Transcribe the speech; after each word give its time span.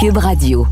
Cube 0.00 0.18
Radio. 0.18 0.64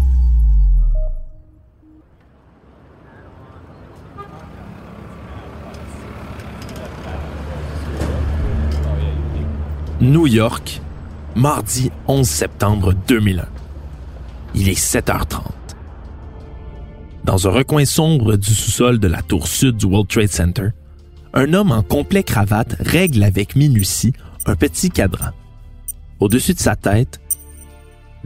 New 10.01 10.29
York, 10.29 10.81
mardi 11.35 11.91
11 12.07 12.25
septembre 12.25 12.95
2001. 13.09 13.45
Il 14.55 14.69
est 14.69 14.79
7h30. 14.79 15.41
Dans 17.25 17.49
un 17.49 17.51
recoin 17.51 17.85
sombre 17.85 18.37
du 18.37 18.55
sous-sol 18.55 19.01
de 19.01 19.09
la 19.09 19.23
tour 19.23 19.49
sud 19.49 19.77
du 19.77 19.87
World 19.87 20.09
Trade 20.09 20.29
Center, 20.29 20.69
un 21.35 21.53
homme 21.53 21.73
en 21.73 21.83
complet 21.83 22.23
cravate 22.23 22.77
règle 22.79 23.25
avec 23.25 23.57
minutie 23.57 24.13
un 24.47 24.55
petit 24.55 24.91
cadran. 24.91 25.31
Au-dessus 26.21 26.55
de 26.55 26.61
sa 26.61 26.77
tête, 26.77 27.21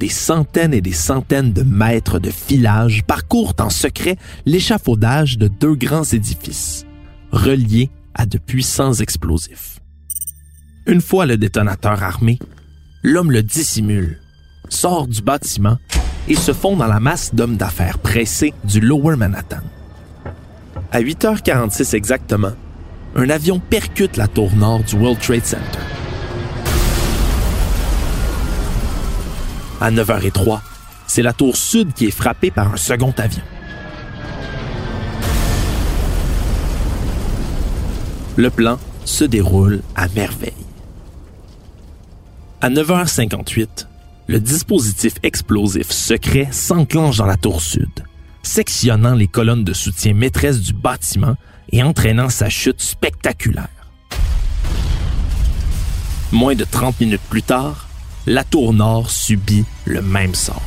des 0.01 0.09
centaines 0.09 0.73
et 0.73 0.81
des 0.81 0.95
centaines 0.95 1.53
de 1.53 1.63
mètres 1.63 2.19
de 2.19 2.31
filage 2.31 3.05
parcourent 3.07 3.55
en 3.61 3.69
secret 3.69 4.17
l'échafaudage 4.47 5.37
de 5.37 5.47
deux 5.47 5.75
grands 5.75 6.05
édifices, 6.05 6.87
reliés 7.33 7.91
à 8.15 8.25
de 8.25 8.39
puissants 8.39 8.95
explosifs. 8.95 9.79
Une 10.87 11.03
fois 11.03 11.27
le 11.27 11.37
détonateur 11.37 12.03
armé, 12.03 12.39
l'homme 13.03 13.31
le 13.31 13.43
dissimule, 13.43 14.19
sort 14.71 15.07
du 15.07 15.21
bâtiment 15.21 15.77
et 16.29 16.35
se 16.35 16.55
fond 16.55 16.79
dans 16.79 16.87
la 16.87 16.99
masse 16.99 17.35
d'hommes 17.35 17.59
d'affaires 17.59 17.99
pressés 17.99 18.55
du 18.65 18.81
Lower 18.81 19.17
Manhattan. 19.17 19.61
À 20.93 21.03
8h46 21.03 21.95
exactement, 21.95 22.53
un 23.17 23.29
avion 23.29 23.61
percute 23.61 24.17
la 24.17 24.29
tour 24.29 24.51
nord 24.57 24.83
du 24.83 24.95
World 24.95 25.21
Trade 25.21 25.45
Center. 25.45 26.00
À 29.81 29.91
9h03, 29.91 30.61
c'est 31.07 31.23
la 31.23 31.33
tour 31.33 31.57
sud 31.57 31.95
qui 31.95 32.07
est 32.07 32.11
frappée 32.11 32.51
par 32.51 32.73
un 32.73 32.77
second 32.77 33.15
avion. 33.17 33.43
Le 38.37 38.51
plan 38.51 38.79
se 39.07 39.25
déroule 39.25 39.81
à 39.97 40.09
merveille. 40.09 40.53
À 42.61 42.69
9h58, 42.69 43.87
le 44.29 44.39
dispositif 44.39 45.15
explosif 45.23 45.91
secret 45.91 46.49
s'enclenche 46.53 47.17
dans 47.17 47.27
la 47.27 47.37
tour 47.37 47.63
sud, 47.63 47.91
sectionnant 48.43 49.15
les 49.15 49.29
colonnes 49.29 49.65
de 49.65 49.73
soutien 49.73 50.13
maîtresses 50.13 50.61
du 50.61 50.75
bâtiment 50.75 51.37
et 51.73 51.83
entraînant 51.83 52.29
sa 52.29 52.51
chute 52.51 52.83
spectaculaire. 52.83 53.69
Moins 56.33 56.55
de 56.55 56.65
30 56.65 57.01
minutes 57.01 57.23
plus 57.29 57.43
tard, 57.43 57.90
la 58.27 58.45
tour 58.45 58.73
nord 58.73 59.11
subit 59.11 59.65
le 59.85 60.03
même 60.03 60.35
sort. 60.35 60.63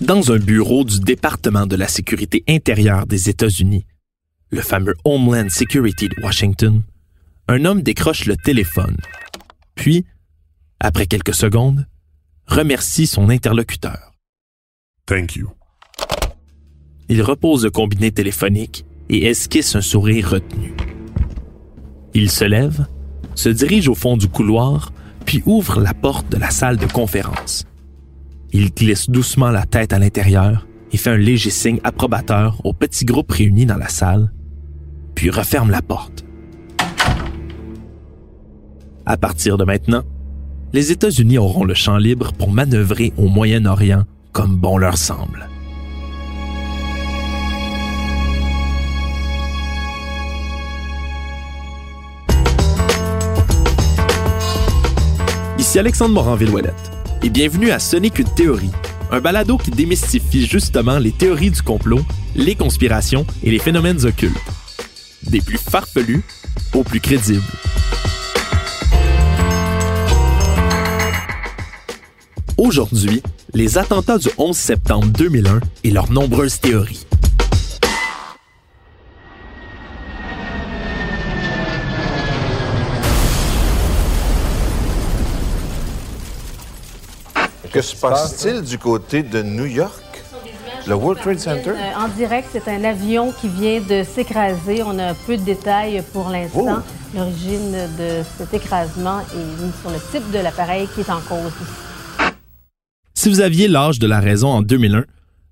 Dans 0.00 0.32
un 0.32 0.38
bureau 0.38 0.84
du 0.84 1.00
département 1.00 1.66
de 1.66 1.76
la 1.76 1.88
sécurité 1.88 2.44
intérieure 2.46 3.06
des 3.06 3.30
États-Unis, 3.30 3.86
le 4.50 4.60
fameux 4.60 4.94
Homeland 5.04 5.48
Security 5.48 6.08
de 6.08 6.22
Washington, 6.22 6.82
un 7.48 7.64
homme 7.64 7.82
décroche 7.82 8.26
le 8.26 8.36
téléphone, 8.36 8.96
puis, 9.74 10.04
après 10.78 11.06
quelques 11.06 11.34
secondes, 11.34 11.86
remercie 12.46 13.06
son 13.06 13.30
interlocuteur. 13.30 14.12
Thank 15.06 15.36
you. 15.36 15.50
Il 17.08 17.22
repose 17.22 17.64
le 17.64 17.70
combiné 17.70 18.10
téléphonique 18.10 18.86
et 19.08 19.26
esquisse 19.26 19.76
un 19.76 19.80
sourire 19.82 20.30
retenu. 20.30 20.74
Il 22.14 22.30
se 22.30 22.44
lève, 22.44 22.86
se 23.34 23.48
dirige 23.48 23.88
au 23.88 23.94
fond 23.94 24.16
du 24.16 24.28
couloir, 24.28 24.92
puis 25.26 25.42
ouvre 25.46 25.80
la 25.80 25.94
porte 25.94 26.30
de 26.30 26.38
la 26.38 26.50
salle 26.50 26.76
de 26.76 26.86
conférence. 26.86 27.64
Il 28.52 28.72
glisse 28.72 29.10
doucement 29.10 29.50
la 29.50 29.66
tête 29.66 29.92
à 29.92 29.98
l'intérieur 29.98 30.66
et 30.92 30.96
fait 30.96 31.10
un 31.10 31.16
léger 31.16 31.50
signe 31.50 31.80
approbateur 31.82 32.60
au 32.64 32.72
petit 32.72 33.04
groupe 33.04 33.32
réuni 33.32 33.66
dans 33.66 33.76
la 33.76 33.88
salle, 33.88 34.32
puis 35.14 35.28
referme 35.28 35.70
la 35.70 35.82
porte. 35.82 36.24
À 39.04 39.16
partir 39.16 39.58
de 39.58 39.64
maintenant, 39.64 40.04
les 40.72 40.92
États-Unis 40.92 41.38
auront 41.38 41.64
le 41.64 41.74
champ 41.74 41.98
libre 41.98 42.32
pour 42.32 42.50
manœuvrer 42.50 43.12
au 43.16 43.28
Moyen-Orient 43.28 44.04
comme 44.32 44.56
bon 44.56 44.78
leur 44.78 44.96
semble. 44.96 45.48
Ici 55.64 55.78
Alexandre 55.78 56.12
Morin-Villouellette 56.12 56.92
et 57.22 57.30
bienvenue 57.30 57.70
à 57.70 57.78
Sonic 57.78 58.18
une 58.18 58.28
théorie, 58.34 58.70
un 59.10 59.18
balado 59.22 59.56
qui 59.56 59.70
démystifie 59.70 60.46
justement 60.46 60.98
les 60.98 61.10
théories 61.10 61.50
du 61.50 61.62
complot, 61.62 62.02
les 62.36 62.54
conspirations 62.54 63.24
et 63.42 63.50
les 63.50 63.58
phénomènes 63.58 64.04
occultes. 64.04 64.36
Des 65.22 65.40
plus 65.40 65.56
farfelus 65.56 66.22
aux 66.74 66.84
plus 66.84 67.00
crédibles. 67.00 67.42
Aujourd'hui, 72.58 73.22
les 73.54 73.78
attentats 73.78 74.18
du 74.18 74.28
11 74.36 74.54
septembre 74.54 75.06
2001 75.06 75.60
et 75.82 75.90
leurs 75.90 76.12
nombreuses 76.12 76.60
théories. 76.60 77.06
Que 87.74 87.82
se 87.82 87.96
passe-t-il 87.96 88.62
du 88.62 88.78
côté 88.78 89.24
de 89.24 89.42
New 89.42 89.64
York? 89.64 90.22
Le 90.86 90.94
World 90.94 91.20
Trade 91.20 91.40
Center? 91.40 91.70
Euh, 91.70 92.04
en 92.04 92.06
direct, 92.06 92.48
c'est 92.52 92.68
un 92.68 92.84
avion 92.84 93.32
qui 93.32 93.48
vient 93.48 93.80
de 93.80 94.04
s'écraser. 94.04 94.84
On 94.84 94.96
a 95.00 95.12
peu 95.12 95.36
de 95.36 95.42
détails 95.42 96.00
pour 96.12 96.28
l'instant. 96.28 96.84
L'origine 97.16 97.72
de 97.98 98.22
cet 98.38 98.54
écrasement 98.54 99.22
est 99.22 99.60
mise 99.60 99.74
sur 99.80 99.90
le 99.90 99.98
type 100.12 100.30
de 100.30 100.38
l'appareil 100.38 100.86
qui 100.94 101.00
est 101.00 101.10
en 101.10 101.18
cause. 101.18 101.50
Si 103.12 103.28
vous 103.28 103.40
aviez 103.40 103.66
l'âge 103.66 103.98
de 103.98 104.06
la 104.06 104.20
raison 104.20 104.50
en 104.50 104.62
2001, 104.62 105.04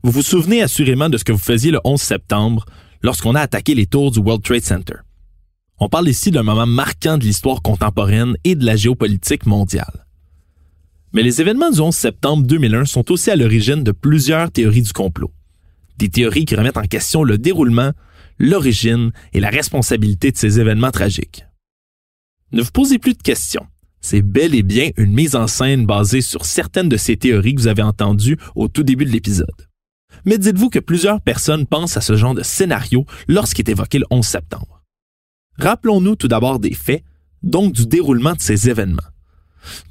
vous 0.04 0.12
vous 0.12 0.22
souvenez 0.22 0.62
assurément 0.62 1.08
de 1.08 1.18
ce 1.18 1.24
que 1.24 1.32
vous 1.32 1.38
faisiez 1.38 1.72
le 1.72 1.80
11 1.82 2.00
septembre 2.00 2.66
lorsqu'on 3.02 3.34
a 3.34 3.40
attaqué 3.40 3.74
les 3.74 3.86
tours 3.86 4.12
du 4.12 4.20
World 4.20 4.44
Trade 4.44 4.62
Center. 4.62 4.94
On 5.80 5.88
parle 5.88 6.08
ici 6.08 6.30
d'un 6.30 6.44
moment 6.44 6.66
marquant 6.66 7.18
de 7.18 7.24
l'histoire 7.24 7.62
contemporaine 7.62 8.36
et 8.44 8.54
de 8.54 8.64
la 8.64 8.76
géopolitique 8.76 9.44
mondiale. 9.44 10.06
Mais 11.14 11.22
les 11.22 11.42
événements 11.42 11.70
du 11.70 11.80
11 11.80 11.94
septembre 11.94 12.46
2001 12.46 12.86
sont 12.86 13.12
aussi 13.12 13.30
à 13.30 13.36
l'origine 13.36 13.84
de 13.84 13.92
plusieurs 13.92 14.50
théories 14.50 14.82
du 14.82 14.92
complot. 14.92 15.30
Des 15.98 16.08
théories 16.08 16.46
qui 16.46 16.56
remettent 16.56 16.78
en 16.78 16.86
question 16.86 17.22
le 17.22 17.36
déroulement, 17.36 17.92
l'origine 18.38 19.12
et 19.34 19.40
la 19.40 19.50
responsabilité 19.50 20.32
de 20.32 20.38
ces 20.38 20.58
événements 20.58 20.90
tragiques. 20.90 21.44
Ne 22.52 22.62
vous 22.62 22.70
posez 22.70 22.98
plus 22.98 23.12
de 23.12 23.22
questions. 23.22 23.66
C'est 24.00 24.22
bel 24.22 24.54
et 24.54 24.62
bien 24.62 24.90
une 24.96 25.12
mise 25.12 25.36
en 25.36 25.46
scène 25.46 25.84
basée 25.84 26.22
sur 26.22 26.46
certaines 26.46 26.88
de 26.88 26.96
ces 26.96 27.16
théories 27.18 27.54
que 27.54 27.60
vous 27.60 27.68
avez 27.68 27.82
entendues 27.82 28.38
au 28.54 28.68
tout 28.68 28.82
début 28.82 29.04
de 29.04 29.10
l'épisode. 29.10 29.68
Mais 30.24 30.38
dites-vous 30.38 30.70
que 30.70 30.78
plusieurs 30.78 31.20
personnes 31.20 31.66
pensent 31.66 31.96
à 31.96 32.00
ce 32.00 32.16
genre 32.16 32.34
de 32.34 32.42
scénario 32.42 33.04
lorsqu'est 33.28 33.68
évoqué 33.68 33.98
le 33.98 34.06
11 34.10 34.26
septembre. 34.26 34.82
Rappelons-nous 35.58 36.16
tout 36.16 36.28
d'abord 36.28 36.58
des 36.58 36.74
faits, 36.74 37.04
donc 37.42 37.74
du 37.74 37.86
déroulement 37.86 38.32
de 38.32 38.40
ces 38.40 38.70
événements. 38.70 39.11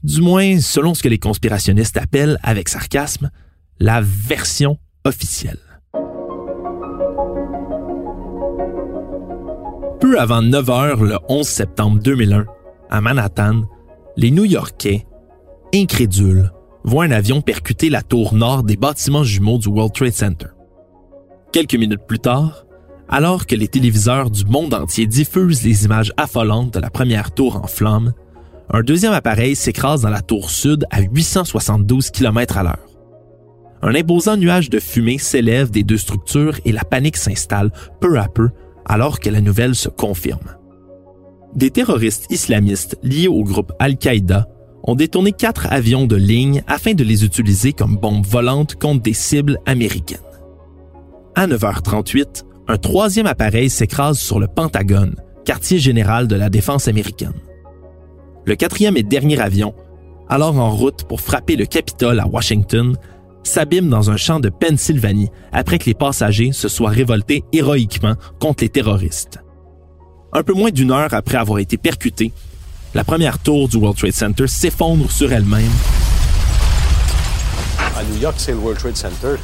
Du 0.03 0.21
moins, 0.21 0.59
selon 0.59 0.93
ce 0.93 1.03
que 1.03 1.09
les 1.09 1.19
conspirationnistes 1.19 1.97
appellent, 1.97 2.37
avec 2.43 2.69
sarcasme, 2.69 3.31
la 3.79 4.01
version 4.01 4.77
officielle. 5.05 5.59
Peu 9.99 10.19
avant 10.19 10.41
9 10.41 10.69
heures 10.69 11.03
le 11.03 11.17
11 11.29 11.47
septembre 11.47 11.99
2001, 12.01 12.45
à 12.89 13.01
Manhattan, 13.01 13.63
les 14.17 14.31
New-Yorkais, 14.31 15.05
incrédules, 15.73 16.51
voient 16.83 17.05
un 17.05 17.11
avion 17.11 17.41
percuter 17.41 17.89
la 17.89 18.01
tour 18.01 18.33
nord 18.33 18.63
des 18.63 18.77
bâtiments 18.77 19.23
jumeaux 19.23 19.57
du 19.57 19.67
World 19.67 19.93
Trade 19.93 20.13
Center. 20.13 20.47
Quelques 21.51 21.75
minutes 21.75 22.05
plus 22.07 22.19
tard, 22.19 22.65
alors 23.09 23.45
que 23.45 23.55
les 23.55 23.67
téléviseurs 23.67 24.29
du 24.29 24.45
monde 24.45 24.73
entier 24.73 25.05
diffusent 25.05 25.63
les 25.63 25.85
images 25.85 26.13
affolantes 26.17 26.73
de 26.73 26.79
la 26.79 26.89
première 26.89 27.33
tour 27.33 27.57
en 27.57 27.67
flammes, 27.67 28.13
un 28.73 28.83
deuxième 28.83 29.13
appareil 29.13 29.55
s'écrase 29.55 30.01
dans 30.01 30.09
la 30.09 30.21
tour 30.21 30.49
sud 30.49 30.85
à 30.91 31.01
872 31.01 32.09
km 32.09 32.57
à 32.57 32.63
l'heure. 32.63 32.87
Un 33.81 33.95
imposant 33.95 34.37
nuage 34.37 34.69
de 34.69 34.79
fumée 34.79 35.17
s'élève 35.17 35.71
des 35.71 35.83
deux 35.83 35.97
structures 35.97 36.57
et 36.63 36.71
la 36.71 36.85
panique 36.85 37.17
s'installe 37.17 37.71
peu 37.99 38.17
à 38.17 38.27
peu 38.27 38.49
alors 38.85 39.19
que 39.19 39.29
la 39.29 39.41
nouvelle 39.41 39.75
se 39.75 39.89
confirme. 39.89 40.55
Des 41.55 41.69
terroristes 41.69 42.27
islamistes 42.31 42.97
liés 43.03 43.27
au 43.27 43.43
groupe 43.43 43.73
Al-Qaïda 43.79 44.47
ont 44.83 44.95
détourné 44.95 45.33
quatre 45.33 45.67
avions 45.71 46.05
de 46.05 46.15
ligne 46.15 46.63
afin 46.67 46.93
de 46.93 47.03
les 47.03 47.25
utiliser 47.25 47.73
comme 47.73 47.97
bombes 47.97 48.25
volantes 48.25 48.75
contre 48.75 49.01
des 49.01 49.13
cibles 49.13 49.57
américaines. 49.65 50.19
À 51.35 51.45
9h38, 51.45 52.43
un 52.67 52.77
troisième 52.77 53.27
appareil 53.27 53.69
s'écrase 53.69 54.19
sur 54.19 54.39
le 54.39 54.47
Pentagone, 54.47 55.15
quartier 55.43 55.77
général 55.77 56.27
de 56.27 56.35
la 56.35 56.49
défense 56.49 56.87
américaine. 56.87 57.33
Le 58.45 58.55
quatrième 58.55 58.97
et 58.97 59.03
dernier 59.03 59.39
avion, 59.39 59.75
alors 60.27 60.57
en 60.57 60.71
route 60.71 61.03
pour 61.03 61.21
frapper 61.21 61.55
le 61.55 61.65
Capitole 61.65 62.19
à 62.19 62.27
Washington, 62.27 62.97
s'abîme 63.43 63.89
dans 63.89 64.09
un 64.09 64.17
champ 64.17 64.39
de 64.39 64.49
Pennsylvanie 64.49 65.29
après 65.51 65.77
que 65.77 65.85
les 65.85 65.93
passagers 65.93 66.51
se 66.51 66.67
soient 66.67 66.89
révoltés 66.89 67.43
héroïquement 67.53 68.15
contre 68.39 68.63
les 68.63 68.69
terroristes. 68.69 69.39
Un 70.33 70.43
peu 70.43 70.53
moins 70.53 70.71
d'une 70.71 70.91
heure 70.91 71.13
après 71.13 71.37
avoir 71.37 71.59
été 71.59 71.77
percuté, 71.77 72.31
la 72.95 73.03
première 73.03 73.37
tour 73.37 73.67
du 73.67 73.77
World 73.77 73.97
Trade 73.97 74.13
Center 74.13 74.47
s'effondre 74.47 75.11
sur 75.11 75.31
elle-même. 75.31 75.71
À 77.95 78.03
New 78.03 78.21
York, 78.21 78.35
c'est 78.37 78.53
le 78.53 78.57
World 78.57 78.79
Trade 78.79 78.97
Center 78.97 79.35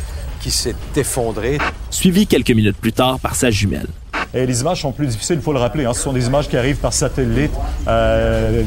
qui 0.41 0.49
s'est 0.49 0.75
effondré. 0.95 1.59
Suivi 1.91 2.25
quelques 2.25 2.51
minutes 2.51 2.77
plus 2.77 2.93
tard 2.93 3.19
par 3.19 3.35
sa 3.35 3.51
jumelle. 3.51 3.87
Et 4.37 4.45
les 4.45 4.61
images 4.61 4.81
sont 4.81 4.91
plus 4.91 5.07
difficiles, 5.07 5.37
il 5.37 5.41
faut 5.41 5.53
le 5.53 5.57
rappeler. 5.57 5.85
Hein. 5.85 5.93
Ce 5.93 6.01
sont 6.01 6.13
des 6.13 6.27
images 6.27 6.47
qui 6.47 6.57
arrivent 6.57 6.77
par 6.77 6.93
satellite. 6.93 7.51
Euh, 7.87 8.61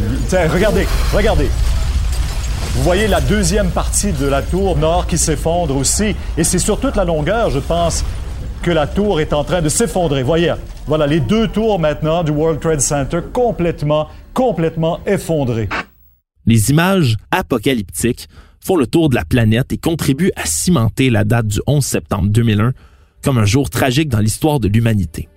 regardez, 0.53 0.85
regardez. 1.13 1.49
Vous 2.75 2.83
voyez 2.83 3.07
la 3.07 3.21
deuxième 3.21 3.71
partie 3.71 4.13
de 4.13 4.27
la 4.27 4.43
tour 4.43 4.77
nord 4.77 5.07
qui 5.07 5.17
s'effondre 5.17 5.77
aussi. 5.77 6.17
Et 6.37 6.43
c'est 6.43 6.59
sur 6.59 6.81
toute 6.81 6.97
la 6.97 7.05
longueur, 7.05 7.51
je 7.51 7.61
pense, 7.61 8.05
que 8.63 8.73
la 8.73 8.89
tour 8.89 9.21
est 9.21 9.33
en 9.33 9.45
train 9.45 9.63
de 9.63 9.69
s'effondrer. 9.69 10.25
Voyez, 10.25 10.55
voilà 10.87 11.07
les 11.07 11.21
deux 11.21 11.47
tours 11.47 11.79
maintenant 11.79 12.25
du 12.25 12.33
World 12.33 12.59
Trade 12.59 12.81
Center 12.81 13.21
complètement, 13.33 14.09
complètement 14.35 14.99
effondrées. 15.07 15.69
Les 16.47 16.71
images 16.71 17.17
apocalyptiques 17.31 18.29
font 18.59 18.77
le 18.77 18.89
tour 18.89 19.09
de 19.09 19.15
la 19.15 19.25
planète 19.25 19.73
et 19.73 19.79
contribuent 19.79 20.33
à 20.35 20.47
cimenter 20.47 21.11
la 21.11 21.23
date 21.23 21.47
du 21.47 21.61
11 21.69 21.85
septembre 21.85 22.29
2001 22.29 22.73
comme 23.23 23.39
un 23.39 23.45
jour 23.45 23.71
tragique 23.71 24.09
dans 24.09 24.21
l'histoire 24.21 24.61
de 24.61 24.69
l'humanité. 24.69 25.30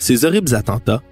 Ces 0.00 0.24
horribles 0.24 0.54
attentats, 0.54 1.02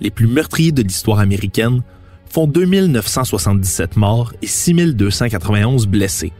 les 0.00 0.10
plus 0.10 0.26
meurtriers 0.26 0.72
de 0.72 0.82
l'histoire 0.82 1.20
américaine, 1.20 1.82
font 2.28 2.48
2977 2.48 3.96
morts 3.96 4.32
et 4.42 4.48
6291 4.48 5.86
blessés, 5.86 6.32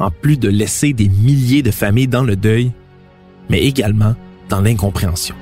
en 0.00 0.10
plus 0.10 0.36
de 0.36 0.48
laisser 0.48 0.92
des 0.92 1.08
milliers 1.08 1.62
de 1.62 1.70
familles 1.70 2.08
dans 2.08 2.24
le 2.24 2.34
deuil, 2.34 2.72
mais 3.48 3.62
également 3.62 4.16
dans 4.48 4.60
l'incompréhension. 4.60 5.36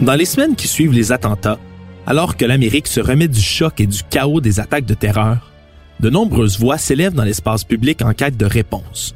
Dans 0.00 0.14
les 0.14 0.26
semaines 0.26 0.54
qui 0.54 0.68
suivent 0.68 0.92
les 0.92 1.10
attentats, 1.10 1.58
alors 2.06 2.36
que 2.36 2.44
l'Amérique 2.44 2.86
se 2.86 3.00
remet 3.00 3.26
du 3.26 3.40
choc 3.40 3.80
et 3.80 3.86
du 3.88 4.04
chaos 4.08 4.40
des 4.40 4.60
attaques 4.60 4.86
de 4.86 4.94
terreur, 4.94 5.50
de 6.00 6.10
nombreuses 6.10 6.58
voix 6.58 6.78
s'élèvent 6.78 7.14
dans 7.14 7.24
l'espace 7.24 7.64
public 7.64 8.02
en 8.02 8.12
quête 8.12 8.36
de 8.36 8.46
réponses. 8.46 9.14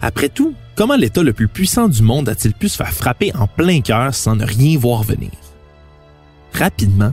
Après 0.00 0.28
tout, 0.28 0.54
comment 0.74 0.96
l'État 0.96 1.22
le 1.22 1.32
plus 1.32 1.48
puissant 1.48 1.88
du 1.88 2.02
monde 2.02 2.28
a-t-il 2.28 2.54
pu 2.54 2.68
se 2.68 2.76
faire 2.76 2.92
frapper 2.92 3.34
en 3.36 3.46
plein 3.46 3.80
cœur 3.80 4.14
sans 4.14 4.36
ne 4.36 4.44
rien 4.44 4.78
voir 4.78 5.02
venir? 5.02 5.30
Rapidement, 6.52 7.12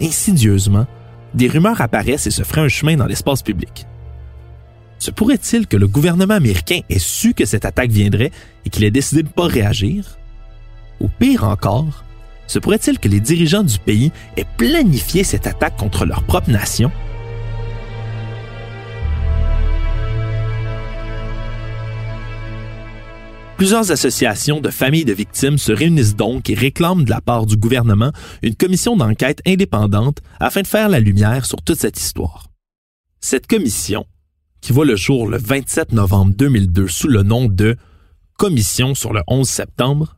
insidieusement, 0.00 0.86
des 1.34 1.48
rumeurs 1.48 1.80
apparaissent 1.80 2.26
et 2.26 2.30
se 2.30 2.42
feraient 2.42 2.62
un 2.62 2.68
chemin 2.68 2.96
dans 2.96 3.06
l'espace 3.06 3.42
public. 3.42 3.86
Se 4.98 5.10
pourrait-il 5.10 5.66
que 5.66 5.76
le 5.76 5.88
gouvernement 5.88 6.34
américain 6.34 6.80
ait 6.88 7.00
su 7.00 7.34
que 7.34 7.44
cette 7.44 7.64
attaque 7.64 7.90
viendrait 7.90 8.30
et 8.64 8.70
qu'il 8.70 8.84
ait 8.84 8.90
décidé 8.90 9.22
de 9.22 9.28
ne 9.28 9.32
pas 9.32 9.48
réagir? 9.48 10.18
Ou 11.00 11.08
pire 11.08 11.42
encore, 11.44 12.04
se 12.46 12.60
pourrait-il 12.60 13.00
que 13.00 13.08
les 13.08 13.18
dirigeants 13.18 13.64
du 13.64 13.78
pays 13.78 14.12
aient 14.36 14.46
planifié 14.56 15.24
cette 15.24 15.48
attaque 15.48 15.76
contre 15.76 16.06
leur 16.06 16.22
propre 16.22 16.50
nation? 16.50 16.92
Plusieurs 23.62 23.92
associations 23.92 24.60
de 24.60 24.70
familles 24.70 25.04
de 25.04 25.12
victimes 25.12 25.56
se 25.56 25.70
réunissent 25.70 26.16
donc 26.16 26.50
et 26.50 26.54
réclament 26.54 27.04
de 27.04 27.10
la 27.10 27.20
part 27.20 27.46
du 27.46 27.56
gouvernement 27.56 28.10
une 28.42 28.56
commission 28.56 28.96
d'enquête 28.96 29.40
indépendante 29.46 30.18
afin 30.40 30.62
de 30.62 30.66
faire 30.66 30.88
la 30.88 30.98
lumière 30.98 31.46
sur 31.46 31.62
toute 31.62 31.78
cette 31.78 31.96
histoire. 31.96 32.48
Cette 33.20 33.46
commission, 33.46 34.04
qui 34.60 34.72
voit 34.72 34.84
le 34.84 34.96
jour 34.96 35.28
le 35.28 35.38
27 35.38 35.92
novembre 35.92 36.34
2002 36.34 36.88
sous 36.88 37.06
le 37.06 37.22
nom 37.22 37.46
de 37.46 37.76
Commission 38.36 38.96
sur 38.96 39.12
le 39.12 39.22
11 39.28 39.48
septembre, 39.48 40.16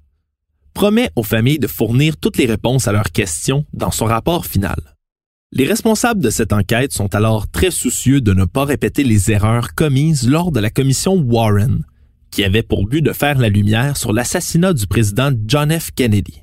promet 0.73 1.11
aux 1.15 1.23
familles 1.23 1.59
de 1.59 1.67
fournir 1.67 2.17
toutes 2.17 2.39
les 2.39 2.47
réponses 2.47 2.89
à 2.89 2.93
leurs 2.93 3.13
questions 3.13 3.67
dans 3.75 3.91
son 3.91 4.07
rapport 4.07 4.47
final. 4.47 4.97
Les 5.53 5.67
responsables 5.67 6.23
de 6.23 6.31
cette 6.31 6.55
enquête 6.55 6.95
sont 6.95 7.15
alors 7.15 7.47
très 7.47 7.71
soucieux 7.71 8.23
de 8.23 8.33
ne 8.33 8.47
pas 8.47 8.65
répéter 8.65 9.05
les 9.05 9.31
erreurs 9.31 9.75
commises 9.75 10.27
lors 10.27 10.51
de 10.51 10.61
la 10.61 10.71
commission 10.71 11.17
Warren, 11.17 11.85
qui 12.35 12.43
avait 12.43 12.65
pour 12.65 12.89
but 12.89 13.01
de 13.01 13.13
faire 13.13 13.39
la 13.39 13.49
lumière 13.49 13.97
sur 13.97 14.13
l'assassinat 14.13 14.73
du 14.73 14.89
président 14.89 15.31
John 15.47 15.71
F. 15.71 15.93
Kennedy. 15.93 16.43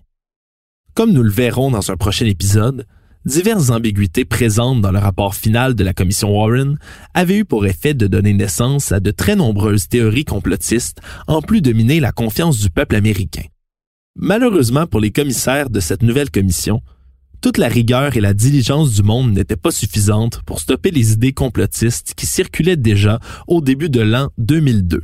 Comme 0.93 1.11
nous 1.11 1.21
le 1.21 1.29
verrons 1.29 1.69
dans 1.69 1.91
un 1.91 1.97
prochain 1.97 2.27
épisode, 2.27 2.87
diverses 3.25 3.71
ambiguïtés 3.71 4.23
présentes 4.23 4.79
dans 4.79 4.93
le 4.93 4.99
rapport 4.99 5.35
final 5.35 5.75
de 5.75 5.83
la 5.83 5.93
commission 5.93 6.33
Warren 6.33 6.77
avaient 7.13 7.39
eu 7.39 7.45
pour 7.45 7.65
effet 7.65 7.93
de 7.93 8.07
donner 8.07 8.31
naissance 8.31 8.93
à 8.93 9.01
de 9.01 9.11
très 9.11 9.35
nombreuses 9.35 9.89
théories 9.89 10.23
complotistes, 10.23 11.01
en 11.27 11.41
plus 11.41 11.61
de 11.61 11.73
miner 11.73 11.99
la 11.99 12.13
confiance 12.13 12.57
du 12.57 12.69
peuple 12.69 12.95
américain. 12.95 13.43
Malheureusement 14.15 14.87
pour 14.87 15.01
les 15.01 15.11
commissaires 15.11 15.69
de 15.69 15.81
cette 15.81 16.03
nouvelle 16.03 16.31
commission, 16.31 16.81
toute 17.41 17.57
la 17.57 17.67
rigueur 17.67 18.15
et 18.15 18.21
la 18.21 18.33
diligence 18.33 18.93
du 18.93 19.03
monde 19.03 19.33
n'étaient 19.33 19.57
pas 19.57 19.71
suffisantes 19.71 20.41
pour 20.45 20.61
stopper 20.61 20.91
les 20.91 21.11
idées 21.11 21.33
complotistes 21.33 22.13
qui 22.15 22.27
circulaient 22.27 22.77
déjà 22.77 23.19
au 23.45 23.59
début 23.59 23.89
de 23.89 23.99
l'an 23.99 24.29
2002. 24.37 25.03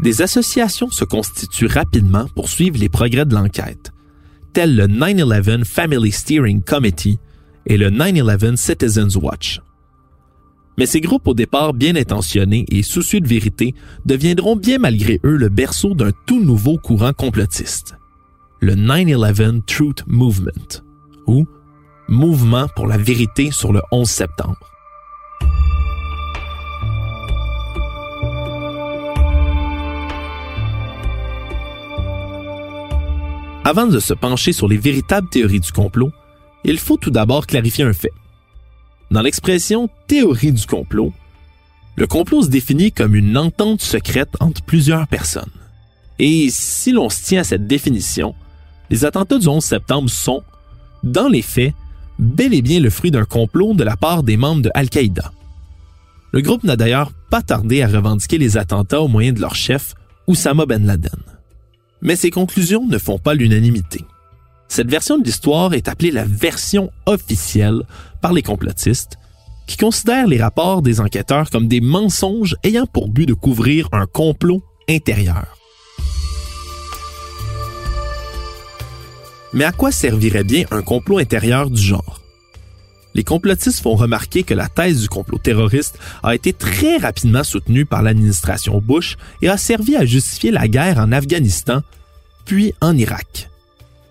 Des 0.00 0.22
associations 0.22 0.90
se 0.90 1.04
constituent 1.04 1.66
rapidement 1.66 2.26
pour 2.34 2.48
suivre 2.48 2.78
les 2.78 2.88
progrès 2.88 3.26
de 3.26 3.34
l'enquête, 3.34 3.92
tels 4.54 4.74
le 4.74 4.86
9-11 4.86 5.64
Family 5.64 6.10
Steering 6.10 6.62
Committee 6.62 7.18
et 7.66 7.76
le 7.76 7.90
9-11 7.90 8.56
Citizens 8.56 9.16
Watch. 9.20 9.60
Mais 10.78 10.86
ces 10.86 11.02
groupes 11.02 11.28
au 11.28 11.34
départ 11.34 11.74
bien 11.74 11.96
intentionnés 11.96 12.64
et 12.70 12.82
soucieux 12.82 13.20
de 13.20 13.28
vérité 13.28 13.74
deviendront 14.06 14.56
bien 14.56 14.78
malgré 14.78 15.20
eux 15.24 15.36
le 15.36 15.50
berceau 15.50 15.94
d'un 15.94 16.12
tout 16.26 16.42
nouveau 16.42 16.78
courant 16.78 17.12
complotiste, 17.12 17.96
le 18.60 18.76
9-11 18.76 19.64
Truth 19.66 20.04
Movement, 20.06 20.82
ou 21.26 21.46
Mouvement 22.08 22.68
pour 22.74 22.86
la 22.86 22.96
vérité 22.96 23.50
sur 23.50 23.72
le 23.72 23.82
11 23.92 24.08
septembre. 24.08 24.69
Avant 33.64 33.86
de 33.86 34.00
se 34.00 34.14
pencher 34.14 34.52
sur 34.52 34.68
les 34.68 34.78
véritables 34.78 35.28
théories 35.28 35.60
du 35.60 35.70
complot, 35.70 36.10
il 36.64 36.78
faut 36.78 36.96
tout 36.96 37.10
d'abord 37.10 37.46
clarifier 37.46 37.84
un 37.84 37.92
fait. 37.92 38.12
Dans 39.10 39.20
l'expression 39.20 39.90
théorie 40.06 40.52
du 40.52 40.66
complot, 40.66 41.12
le 41.96 42.06
complot 42.06 42.42
se 42.44 42.48
définit 42.48 42.90
comme 42.90 43.14
une 43.14 43.36
entente 43.36 43.82
secrète 43.82 44.30
entre 44.40 44.62
plusieurs 44.62 45.06
personnes. 45.08 45.50
Et 46.18 46.48
si 46.50 46.92
l'on 46.92 47.10
se 47.10 47.22
tient 47.22 47.42
à 47.42 47.44
cette 47.44 47.66
définition, 47.66 48.34
les 48.88 49.04
attentats 49.04 49.38
du 49.38 49.48
11 49.48 49.62
septembre 49.62 50.08
sont, 50.08 50.42
dans 51.02 51.28
les 51.28 51.42
faits, 51.42 51.74
bel 52.18 52.54
et 52.54 52.62
bien 52.62 52.80
le 52.80 52.90
fruit 52.90 53.10
d'un 53.10 53.24
complot 53.24 53.74
de 53.74 53.84
la 53.84 53.96
part 53.96 54.22
des 54.22 54.38
membres 54.38 54.62
de 54.62 54.70
Al-Qaïda. 54.72 55.32
Le 56.32 56.40
groupe 56.40 56.64
n'a 56.64 56.76
d'ailleurs 56.76 57.12
pas 57.30 57.42
tardé 57.42 57.82
à 57.82 57.88
revendiquer 57.88 58.38
les 58.38 58.56
attentats 58.56 59.02
au 59.02 59.08
moyen 59.08 59.32
de 59.32 59.40
leur 59.40 59.54
chef, 59.54 59.94
Oussama 60.26 60.64
Ben 60.64 60.86
Laden. 60.86 61.39
Mais 62.02 62.16
ces 62.16 62.30
conclusions 62.30 62.86
ne 62.86 62.98
font 62.98 63.18
pas 63.18 63.34
l'unanimité. 63.34 64.04
Cette 64.68 64.90
version 64.90 65.18
de 65.18 65.24
l'histoire 65.24 65.74
est 65.74 65.88
appelée 65.88 66.10
la 66.10 66.24
version 66.24 66.90
officielle 67.06 67.82
par 68.22 68.32
les 68.32 68.42
complotistes, 68.42 69.18
qui 69.66 69.76
considèrent 69.76 70.26
les 70.26 70.40
rapports 70.40 70.82
des 70.82 71.00
enquêteurs 71.00 71.50
comme 71.50 71.68
des 71.68 71.80
mensonges 71.80 72.56
ayant 72.64 72.86
pour 72.86 73.08
but 73.08 73.26
de 73.26 73.34
couvrir 73.34 73.88
un 73.92 74.06
complot 74.06 74.62
intérieur. 74.88 75.56
Mais 79.52 79.64
à 79.64 79.72
quoi 79.72 79.90
servirait 79.90 80.44
bien 80.44 80.64
un 80.70 80.82
complot 80.82 81.18
intérieur 81.18 81.70
du 81.70 81.82
genre? 81.82 82.19
Les 83.20 83.24
complotistes 83.24 83.82
font 83.82 83.96
remarquer 83.96 84.44
que 84.44 84.54
la 84.54 84.66
thèse 84.66 85.02
du 85.02 85.08
complot 85.10 85.36
terroriste 85.36 85.98
a 86.22 86.34
été 86.34 86.54
très 86.54 86.96
rapidement 86.96 87.44
soutenue 87.44 87.84
par 87.84 88.02
l'administration 88.02 88.80
Bush 88.80 89.18
et 89.42 89.50
a 89.50 89.58
servi 89.58 89.94
à 89.94 90.06
justifier 90.06 90.50
la 90.50 90.68
guerre 90.68 90.96
en 90.96 91.12
Afghanistan, 91.12 91.82
puis 92.46 92.72
en 92.80 92.96
Irak. 92.96 93.50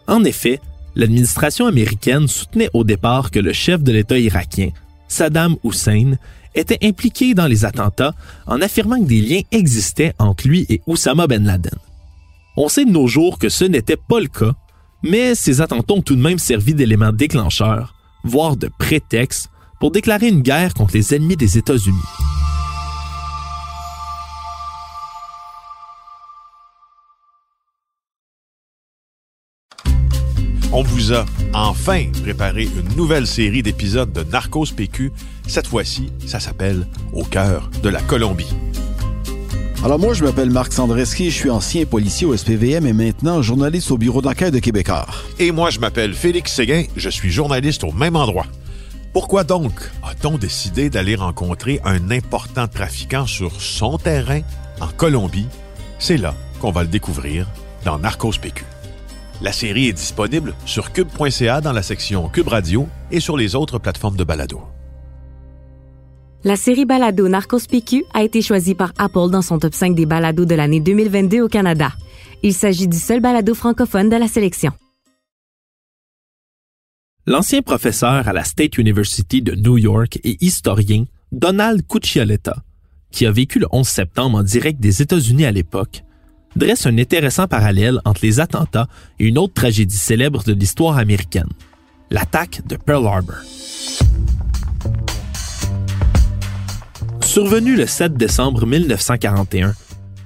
En 0.06 0.24
effet, 0.26 0.62
l'administration 0.96 1.66
américaine 1.66 2.28
soutenait 2.28 2.70
au 2.76 2.84
départ 2.84 3.32
que 3.32 3.40
le 3.40 3.52
chef 3.52 3.82
de 3.82 3.92
l'État 3.92 4.20
irakien, 4.20 4.70
Saddam 5.08 5.56
Hussein, 5.64 6.20
était 6.54 6.86
impliqué 6.86 7.34
dans 7.34 7.48
les 7.48 7.66
attentats 7.66 8.14
en 8.46 8.62
affirmant 8.62 9.02
que 9.02 9.08
des 9.08 9.22
liens 9.22 9.42
existaient 9.52 10.14
entre 10.20 10.48
lui 10.48 10.68
et 10.70 10.84
Oussama 10.86 11.26
Ben 11.26 11.44
Laden. 11.46 11.80
On 12.58 12.70
sait 12.70 12.86
de 12.86 12.92
nos 12.92 13.08
jours 13.08 13.40
que 13.40 13.50
ce 13.50 13.66
n'était 13.66 13.98
pas 13.98 14.20
le 14.20 14.28
cas, 14.28 14.54
mais 15.02 15.34
ces 15.34 15.62
attentats 15.62 15.96
ont 15.96 16.04
tout 16.04 16.16
de 16.16 16.22
même 16.22 16.38
servi 16.38 16.76
d'éléments 16.76 17.12
déclencheurs, 17.12 17.96
voire 18.24 18.58
de 18.58 18.70
prétexte, 18.80 19.50
pour 19.80 19.92
déclarer 19.92 20.28
une 20.28 20.42
guerre 20.42 20.74
contre 20.74 20.94
les 20.94 21.16
ennemis 21.16 21.38
des 21.38 21.58
États-Unis. 21.58 21.98
On 30.72 30.84
vous 30.84 31.14
a 31.14 31.26
enfin 31.54 32.06
préparé 32.22 32.64
une 32.64 32.96
nouvelle 32.96 33.26
série 33.26 33.64
d'épisodes 33.64 34.14
de 34.14 34.24
Narcos 34.24 34.68
PQ. 34.76 35.12
Cette 35.48 35.68
fois-ci, 35.68 36.12
ça 36.28 36.40
s'appelle 36.40 36.88
Au 37.12 37.24
cœur 37.24 37.72
de 37.82 37.90
la 37.90 38.02
Colombie. 38.02 38.54
Alors 39.82 39.98
moi, 39.98 40.14
je 40.14 40.26
m'appelle 40.26 40.50
Marc 40.50 40.74
Sandreski, 40.74 41.32
je 41.32 41.36
suis 41.36 41.50
ancien 41.50 41.86
policier 41.86 42.28
au 42.28 42.36
SPVM 42.36 42.86
et 42.86 42.92
maintenant 42.92 43.42
journaliste 43.42 43.92
au 43.92 43.98
bureau 43.98 44.22
d'enquête 44.22 44.54
de 44.54 44.60
Québécois. 44.60 45.06
Et 45.40 45.54
moi, 45.54 45.70
je 45.70 45.80
m'appelle 45.80 46.14
Félix 46.14 46.52
Séguin, 46.52 46.84
je 46.98 47.10
suis 47.10 47.32
journaliste 47.32 47.86
au 47.86 47.94
même 47.94 48.18
endroit. 48.18 48.46
Pourquoi 49.14 49.46
donc 49.46 49.90
a-t-on 50.04 50.38
décidé 50.38 50.90
d'aller 50.90 51.16
rencontrer 51.16 51.80
un 51.86 52.12
important 52.12 52.68
trafiquant 52.68 53.26
sur 53.26 53.62
son 53.62 53.98
terrain 53.98 54.42
en 54.82 54.88
Colombie? 54.88 55.48
C'est 55.98 56.18
là 56.18 56.36
qu'on 56.60 56.72
va 56.72 56.84
le 56.84 56.90
découvrir 56.90 57.48
dans 57.86 58.00
Narcos 58.00 58.34
PQ. 58.42 58.66
La 59.42 59.54
série 59.54 59.88
est 59.88 59.94
disponible 59.94 60.56
sur 60.66 60.92
cube.ca 60.92 61.62
dans 61.62 61.72
la 61.72 61.84
section 61.84 62.28
Cube 62.28 62.50
Radio 62.50 62.86
et 63.12 63.22
sur 63.22 63.38
les 63.38 63.56
autres 63.56 63.80
plateformes 63.80 64.18
de 64.18 64.26
balado. 64.26 64.62
La 66.46 66.56
série 66.56 66.86
balado 66.86 67.28
Narcos 67.28 67.68
PQ 67.70 68.06
a 68.14 68.24
été 68.24 68.42
choisie 68.42 68.74
par 68.74 68.94
Apple 68.98 69.30
dans 69.30 69.42
son 69.42 69.60
top 69.60 69.74
5 69.74 69.94
des 69.94 70.06
balados 70.06 70.46
de 70.46 70.56
l'année 70.56 70.80
2022 70.80 71.42
au 71.42 71.50
Canada. 71.50 71.92
Il 72.44 72.54
s'agit 72.54 72.88
du 72.88 72.98
seul 72.98 73.20
balado 73.20 73.54
francophone 73.54 74.08
de 74.08 74.16
la 74.16 74.30
sélection. 74.30 74.72
L'ancien 77.26 77.62
professeur 77.62 78.26
à 78.26 78.32
la 78.32 78.46
State 78.46 78.78
University 78.78 79.42
de 79.42 79.54
New 79.54 79.78
York 79.78 80.18
et 80.24 80.38
historien 80.40 81.04
Donald 81.34 81.86
Cuccioletta, 81.86 82.64
qui 83.12 83.26
a 83.26 83.32
vécu 83.32 83.60
le 83.60 83.68
11 83.74 83.86
septembre 83.86 84.38
en 84.38 84.44
direct 84.44 84.80
des 84.80 85.02
États-Unis 85.02 85.46
à 85.46 85.52
l'époque, 85.52 86.04
dresse 86.56 86.86
un 86.86 86.98
intéressant 86.98 87.48
parallèle 87.48 88.00
entre 88.06 88.22
les 88.24 88.40
attentats 88.40 88.88
et 89.20 89.26
une 89.26 89.38
autre 89.38 89.56
tragédie 89.56 89.98
célèbre 89.98 90.42
de 90.46 90.54
l'histoire 90.54 91.00
américaine, 91.00 91.50
l'attaque 92.10 92.66
de 92.66 92.78
Pearl 92.78 93.06
Harbor. 93.06 93.36
Survenue 97.30 97.76
le 97.76 97.86
7 97.86 98.16
décembre 98.16 98.66
1941, 98.66 99.74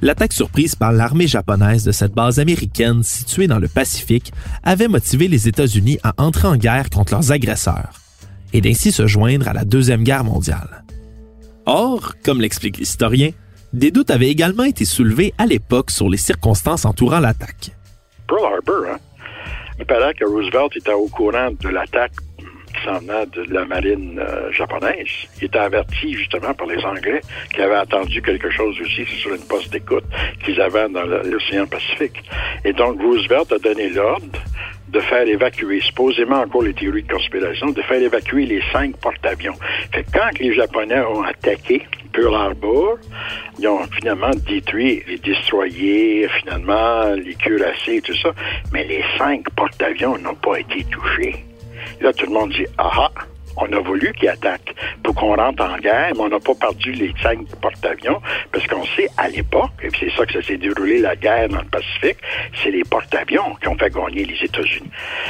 l'attaque 0.02 0.32
surprise 0.32 0.74
par 0.76 0.94
l'armée 0.94 1.28
japonaise 1.28 1.84
de 1.84 1.92
cette 1.92 2.14
base 2.14 2.40
américaine 2.40 3.04
située 3.04 3.48
dans 3.48 3.60
le 3.60 3.68
Pacifique 3.68 4.32
avait 4.64 4.88
motivé 4.88 5.28
les 5.28 5.50
États-Unis 5.50 6.00
à 6.04 6.14
entrer 6.18 6.48
en 6.48 6.56
guerre 6.56 6.90
contre 6.90 7.12
leurs 7.12 7.34
agresseurs 7.34 7.92
et 8.54 8.62
d'ainsi 8.62 8.94
se 8.94 9.06
joindre 9.06 9.50
à 9.50 9.54
la 9.54 9.66
Deuxième 9.66 10.06
Guerre 10.06 10.24
mondiale. 10.24 10.86
Or, 11.66 12.14
comme 12.24 12.40
l'explique 12.40 12.78
l'historien, 12.78 13.32
des 13.74 13.92
doutes 13.92 14.10
avaient 14.10 14.30
également 14.30 14.64
été 14.64 14.86
soulevés 14.86 15.34
à 15.38 15.46
l'époque 15.46 15.92
sur 15.92 16.08
les 16.08 16.16
circonstances 16.16 16.86
entourant 16.86 17.20
l'attaque. 17.20 17.72
Pearl 18.30 18.46
Harbor, 18.46 18.94
hein? 18.94 19.00
Il 19.78 19.86
paraît 19.86 20.14
que 20.14 20.24
Roosevelt 20.24 20.78
était 20.78 20.94
au 20.94 21.08
courant 21.08 21.50
de 21.52 21.68
l'attaque 21.68 22.14
qui 22.74 22.84
s'en 22.84 23.00
venait 23.00 23.26
de 23.28 23.54
la 23.54 23.66
marine 23.66 24.20
euh, 24.20 24.52
japonaise. 24.52 25.08
Il 25.40 25.46
était 25.46 25.60
averti 25.60 26.14
justement 26.14 26.54
par 26.54 26.68
les 26.68 26.84
Anglais 26.84 27.22
qui 27.54 27.62
avaient 27.62 27.76
attendu 27.76 28.22
quelque 28.22 28.50
chose 28.50 28.76
aussi 28.82 29.06
sur 29.06 29.34
une 29.34 29.46
poste 29.46 29.72
d'écoute 29.72 30.06
qu'ils 30.44 30.60
avaient 30.62 30.90
dans 30.90 31.06
l'océan 31.06 31.68
Pacifique. 31.68 32.24
Et 32.66 32.74
donc 32.74 33.02
Roosevelt 33.02 33.52
a 33.52 33.60
donné 33.60 33.90
l'ordre 33.90 34.40
de 34.90 35.00
faire 35.00 35.28
évacuer, 35.28 35.82
supposément 35.82 36.42
encore 36.42 36.62
les 36.62 36.74
théories 36.74 37.04
de 37.04 37.12
conspiration, 37.12 37.72
de 37.72 37.82
faire 37.82 38.02
évacuer 38.02 38.46
les 38.46 38.62
cinq 38.72 38.96
porte-avions. 38.98 39.56
Fait 39.92 40.04
que 40.04 40.12
quand 40.12 40.40
les 40.40 40.54
Japonais 40.54 41.02
ont 41.02 41.24
attaqué 41.24 41.88
Pearl 42.14 42.36
Harbor, 42.36 42.98
ils 43.58 43.68
ont 43.68 43.84
finalement 43.98 44.30
détruit 44.48 45.04
les 45.08 45.18
destroyers, 45.18 46.28
finalement 46.40 47.12
les 47.16 47.34
cuirassés 47.34 47.96
et 47.96 48.02
tout 48.02 48.16
ça, 48.16 48.30
mais 48.72 48.84
les 48.84 49.04
cinq 49.18 49.50
porte-avions 49.56 50.18
n'ont 50.20 50.36
pas 50.36 50.60
été 50.60 50.84
touchés. 50.84 51.44
Là, 52.02 52.14
tout 52.14 52.26
le 52.26 52.34
monde 52.34 52.52
dit, 52.52 52.66
ah 52.78 52.92
ah, 52.96 53.12
on 53.58 53.72
a 53.72 53.80
voulu 53.80 54.12
qu'ils 54.14 54.30
attaquent 54.30 54.74
pour 55.04 55.16
qu'on 55.16 55.36
rentre 55.36 55.64
en 55.64 55.78
guerre, 55.78 56.12
mais 56.16 56.22
on 56.22 56.30
n'a 56.30 56.40
pas 56.40 56.56
perdu 56.56 56.92
les 56.92 57.14
cinq 57.22 57.40
porte-avions, 57.62 58.22
parce 58.52 58.66
qu'on 58.68 58.84
sait, 58.96 59.10
à 59.18 59.30
l'époque, 59.30 59.72
et 59.84 59.90
c'est 60.00 60.12
ça 60.12 60.26
que 60.26 60.34
ça 60.34 60.42
s'est 60.42 60.58
déroulé, 60.58 61.00
la 61.00 61.16
guerre 61.16 61.50
dans 61.50 61.60
le 61.60 61.68
Pacifique, 61.68 62.18
c'est 62.62 62.72
les 62.72 62.84
porte-avions 62.84 63.56
qui 63.62 63.68
ont 63.68 63.78
fait 63.78 63.94
gagner 63.94 64.26
les 64.26 64.44
États-Unis. 64.44 64.90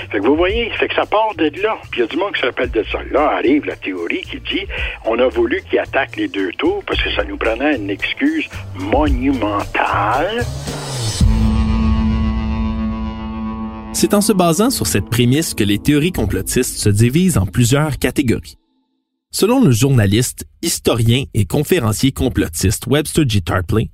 Fait 0.10 0.20
que 0.20 0.26
vous 0.26 0.36
voyez, 0.36 0.70
fait 0.72 0.88
que 0.88 0.96
ça 0.96 1.06
part 1.06 1.36
de 1.36 1.52
là, 1.62 1.78
puis 1.92 2.00
il 2.00 2.04
y 2.04 2.04
a 2.04 2.08
du 2.08 2.18
monde 2.18 2.34
qui 2.34 2.42
s'appelle 2.42 2.72
de 2.72 2.84
ça. 2.84 3.00
Là 3.12 3.32
arrive 3.38 3.66
la 3.66 3.76
théorie 3.76 4.22
qui 4.22 4.40
dit, 4.40 4.68
on 5.06 5.20
a 5.20 5.28
voulu 5.28 5.62
qu'ils 5.70 5.80
attaquent 5.80 6.16
les 6.16 6.28
deux 6.28 6.52
tours, 6.54 6.84
parce 6.86 7.02
que 7.02 7.12
ça 7.12 7.24
nous 7.24 7.38
prenait 7.38 7.76
une 7.76 7.90
excuse 7.90 8.48
monumentale. 8.76 10.46
C'est 13.94 14.16
en 14.16 14.22
se 14.22 14.34
basant 14.34 14.72
sur 14.72 14.88
cette 14.88 15.10
prémisse 15.10 15.54
que 15.54 15.64
les 15.64 15.78
théories 15.78 16.12
complotistes 16.12 16.78
se 16.78 16.90
divisent 16.90 17.38
en 17.38 17.46
plusieurs 17.46 18.00
catégories. 18.00 18.58
Selon 19.32 19.64
le 19.64 19.72
journaliste, 19.72 20.46
historien 20.62 21.26
et 21.34 21.46
conférencier 21.46 22.12
complotiste 22.12 22.88
Webster 22.88 23.24
G. 23.28 23.42
Tarpley, 23.42 23.92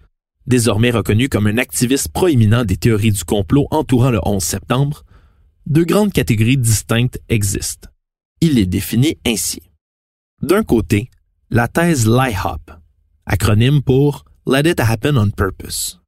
désormais 0.48 0.92
reconnu 0.92 1.28
comme 1.28 1.48
un 1.48 1.58
activiste 1.58 2.10
proéminent 2.10 2.64
des 2.64 2.78
théories 2.78 3.12
du 3.12 3.24
complot 3.24 3.68
entourant 3.72 4.10
le 4.10 4.20
11 4.24 4.42
septembre, 4.42 5.04
deux 5.66 5.86
grandes 5.86 6.14
catégories 6.14 6.58
distinctes 6.58 7.20
existent. 7.30 7.90
Il 8.42 8.56
les 8.56 8.66
définit 8.66 9.18
ainsi. 9.28 9.62
D'un 10.42 10.64
côté, 10.64 11.10
la 11.52 11.68
thèse 11.68 12.08
LIHOP, 12.08 12.72
acronyme 13.26 13.82
pour 13.82 14.24
Let 14.48 14.70
It 14.70 14.80
Happen 14.80 15.18
on 15.18 15.30
Purpose. 15.30 16.00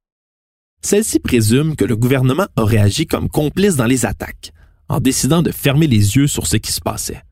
Celle-ci 0.84 1.20
présume 1.20 1.76
que 1.76 1.84
le 1.84 1.96
gouvernement 1.96 2.46
aurait 2.56 2.78
agi 2.78 3.06
comme 3.06 3.28
complice 3.28 3.76
dans 3.76 3.86
les 3.86 4.04
attaques, 4.04 4.52
en 4.88 5.00
décidant 5.00 5.40
de 5.40 5.52
fermer 5.52 5.86
les 5.86 6.16
yeux 6.16 6.26
sur 6.26 6.46
ce 6.46 6.56
qui 6.56 6.72
se 6.72 6.80
passait. 6.80 7.22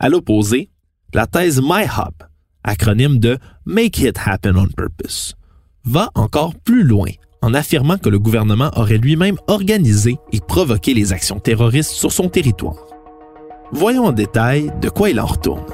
À 0.00 0.08
l'opposé, 0.08 0.70
la 1.12 1.26
thèse 1.26 1.62
MyHop, 1.62 2.24
acronyme 2.64 3.18
de 3.18 3.38
Make 3.64 4.00
It 4.00 4.18
Happen 4.24 4.56
on 4.56 4.66
Purpose, 4.66 5.34
va 5.84 6.10
encore 6.14 6.54
plus 6.56 6.82
loin 6.82 7.10
en 7.42 7.54
affirmant 7.54 7.98
que 7.98 8.08
le 8.08 8.18
gouvernement 8.18 8.70
aurait 8.74 8.98
lui-même 8.98 9.36
organisé 9.46 10.16
et 10.32 10.40
provoqué 10.40 10.94
les 10.94 11.12
actions 11.12 11.38
terroristes 11.38 11.90
sur 11.90 12.10
son 12.10 12.28
territoire. 12.28 12.86
Voyons 13.70 14.06
en 14.06 14.12
détail 14.12 14.72
de 14.80 14.88
quoi 14.88 15.10
il 15.10 15.20
en 15.20 15.26
retourne. 15.26 15.64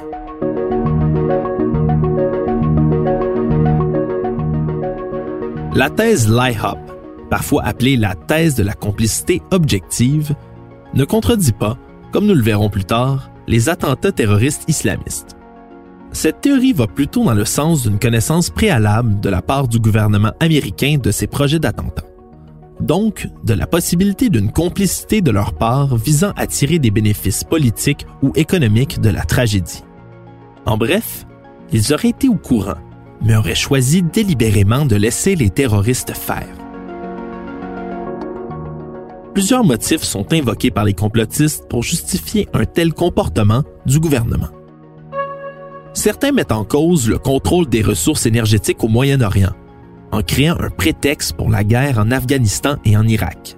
La 5.73 5.89
thèse 5.89 6.29
LIHOP, 6.29 6.77
parfois 7.31 7.63
appelée 7.63 7.97
la 7.97 8.13
thèse 8.13 8.53
de 8.53 8.61
la 8.63 8.73
complicité 8.73 9.41
objective, 9.51 10.35
ne 10.93 11.05
contredit 11.05 11.53
pas, 11.53 11.77
comme 12.11 12.27
nous 12.27 12.35
le 12.35 12.43
verrons 12.43 12.69
plus 12.69 12.85
tard, 12.85 13.31
les 13.47 13.69
attentats 13.69 14.11
terroristes 14.11 14.65
islamistes. 14.67 15.37
Cette 16.11 16.41
théorie 16.41 16.73
va 16.73 16.87
plutôt 16.87 17.23
dans 17.23 17.33
le 17.33 17.45
sens 17.45 17.83
d'une 17.83 17.97
connaissance 17.97 18.49
préalable 18.49 19.19
de 19.21 19.29
la 19.29 19.41
part 19.41 19.67
du 19.67 19.79
gouvernement 19.79 20.33
américain 20.41 20.97
de 21.01 21.09
ces 21.09 21.25
projets 21.25 21.59
d'attentats. 21.59 22.03
Donc, 22.81 23.27
de 23.45 23.53
la 23.53 23.65
possibilité 23.65 24.29
d'une 24.29 24.51
complicité 24.51 25.21
de 25.21 25.31
leur 25.31 25.53
part 25.53 25.95
visant 25.95 26.33
à 26.35 26.47
tirer 26.47 26.79
des 26.79 26.91
bénéfices 26.91 27.45
politiques 27.45 28.05
ou 28.21 28.33
économiques 28.35 28.99
de 28.99 29.09
la 29.09 29.23
tragédie. 29.23 29.83
En 30.65 30.77
bref, 30.77 31.25
ils 31.71 31.93
auraient 31.93 32.09
été 32.09 32.27
au 32.27 32.35
courant 32.35 32.77
mais 33.23 33.35
aurait 33.35 33.55
choisi 33.55 34.01
délibérément 34.01 34.85
de 34.85 34.95
laisser 34.95 35.35
les 35.35 35.49
terroristes 35.49 36.11
faire. 36.11 36.60
Plusieurs 39.33 39.63
motifs 39.63 40.03
sont 40.03 40.33
invoqués 40.33 40.71
par 40.71 40.83
les 40.83 40.93
complotistes 40.93 41.67
pour 41.69 41.83
justifier 41.83 42.49
un 42.53 42.65
tel 42.65 42.93
comportement 42.93 43.63
du 43.85 43.99
gouvernement. 43.99 44.49
Certains 45.93 46.31
mettent 46.31 46.51
en 46.51 46.65
cause 46.65 47.09
le 47.09 47.17
contrôle 47.17 47.67
des 47.67 47.81
ressources 47.81 48.25
énergétiques 48.25 48.83
au 48.83 48.89
Moyen-Orient, 48.89 49.53
en 50.11 50.21
créant 50.21 50.57
un 50.59 50.69
prétexte 50.69 51.33
pour 51.33 51.49
la 51.49 51.63
guerre 51.63 51.97
en 51.97 52.11
Afghanistan 52.11 52.75
et 52.83 52.97
en 52.97 53.07
Irak. 53.07 53.57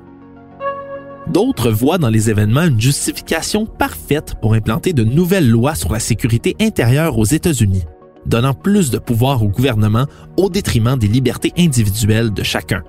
D'autres 1.28 1.72
voient 1.72 1.98
dans 1.98 2.10
les 2.10 2.30
événements 2.30 2.64
une 2.64 2.82
justification 2.82 3.66
parfaite 3.66 4.36
pour 4.42 4.54
implanter 4.54 4.94
de 4.94 5.04
nouvelles 5.04 5.50
lois 5.50 5.74
sur 5.74 5.92
la 5.92 6.00
sécurité 6.00 6.56
intérieure 6.60 7.18
aux 7.18 7.26
États-Unis, 7.26 7.86
donnant 8.26 8.54
plus 8.54 8.92
de 8.92 9.00
pouvoir 9.00 9.42
au 9.42 9.48
gouvernement 9.48 10.06
au 10.38 10.50
détriment 10.50 10.98
des 10.98 11.08
libertés 11.08 11.54
individuelles 11.58 12.34
de 12.34 12.44
chacun. 12.44 12.84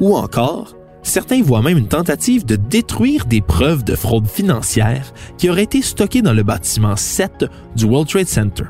Ou 0.00 0.16
encore, 0.16 0.74
certains 1.04 1.42
voient 1.42 1.62
même 1.62 1.78
une 1.78 1.86
tentative 1.86 2.44
de 2.44 2.56
détruire 2.56 3.26
des 3.26 3.40
preuves 3.40 3.84
de 3.84 3.94
fraude 3.94 4.26
financière 4.26 5.12
qui 5.38 5.48
auraient 5.48 5.62
été 5.62 5.82
stockées 5.82 6.22
dans 6.22 6.32
le 6.32 6.42
bâtiment 6.42 6.96
7 6.96 7.44
du 7.76 7.84
World 7.84 8.08
Trade 8.08 8.26
Center, 8.26 8.64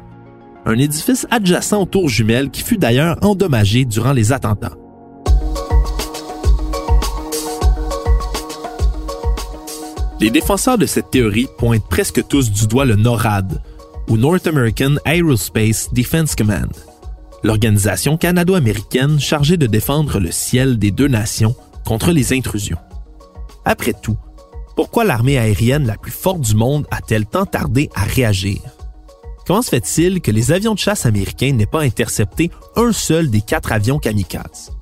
un 0.66 0.78
édifice 0.78 1.26
adjacent 1.30 1.80
aux 1.80 1.86
tours 1.86 2.08
jumelles 2.08 2.50
qui 2.50 2.62
fut 2.62 2.76
d'ailleurs 2.76 3.16
endommagé 3.22 3.84
durant 3.84 4.12
les 4.12 4.32
attentats. 4.32 4.76
Les 10.20 10.30
défenseurs 10.30 10.78
de 10.78 10.86
cette 10.86 11.10
théorie 11.10 11.48
pointent 11.58 11.88
presque 11.88 12.26
tous 12.26 12.50
du 12.50 12.66
doigt 12.66 12.84
le 12.84 12.96
NORAD, 12.96 13.60
ou 14.08 14.16
North 14.16 14.46
American 14.46 14.94
Aerospace 15.04 15.92
Defense 15.92 16.34
Command, 16.34 16.72
l'organisation 17.42 18.16
canado-américaine 18.16 19.20
chargée 19.20 19.56
de 19.56 19.66
défendre 19.66 20.20
le 20.20 20.30
ciel 20.30 20.78
des 20.78 20.90
deux 20.90 21.08
nations 21.08 21.54
contre 21.84 22.10
les 22.12 22.32
intrusions. 22.32 22.78
Après 23.64 23.92
tout, 23.92 24.16
pourquoi 24.76 25.04
l'armée 25.04 25.38
aérienne 25.38 25.86
la 25.86 25.96
plus 25.96 26.12
forte 26.12 26.40
du 26.40 26.54
monde 26.54 26.86
a-t-elle 26.90 27.26
tant 27.26 27.46
tardé 27.46 27.90
à 27.94 28.02
réagir? 28.02 28.60
Comment 29.46 29.62
se 29.62 29.70
fait-il 29.70 30.20
que 30.20 30.30
les 30.30 30.52
avions 30.52 30.74
de 30.74 30.78
chasse 30.78 31.06
américains 31.06 31.52
n'aient 31.52 31.66
pas 31.66 31.82
intercepté 31.82 32.50
un 32.76 32.92
seul 32.92 33.30
des 33.30 33.42
quatre 33.42 33.72
avions 33.72 33.98
kamikazes? 33.98 34.72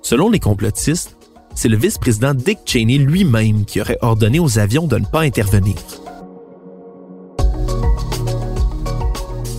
Selon 0.00 0.30
les 0.30 0.40
complotistes, 0.40 1.16
c'est 1.54 1.68
le 1.68 1.76
vice-président 1.76 2.34
Dick 2.34 2.60
Cheney 2.64 2.98
lui-même 2.98 3.64
qui 3.64 3.80
aurait 3.80 3.98
ordonné 4.00 4.40
aux 4.40 4.58
avions 4.58 4.86
de 4.86 4.98
ne 4.98 5.04
pas 5.04 5.20
intervenir. 5.20 5.76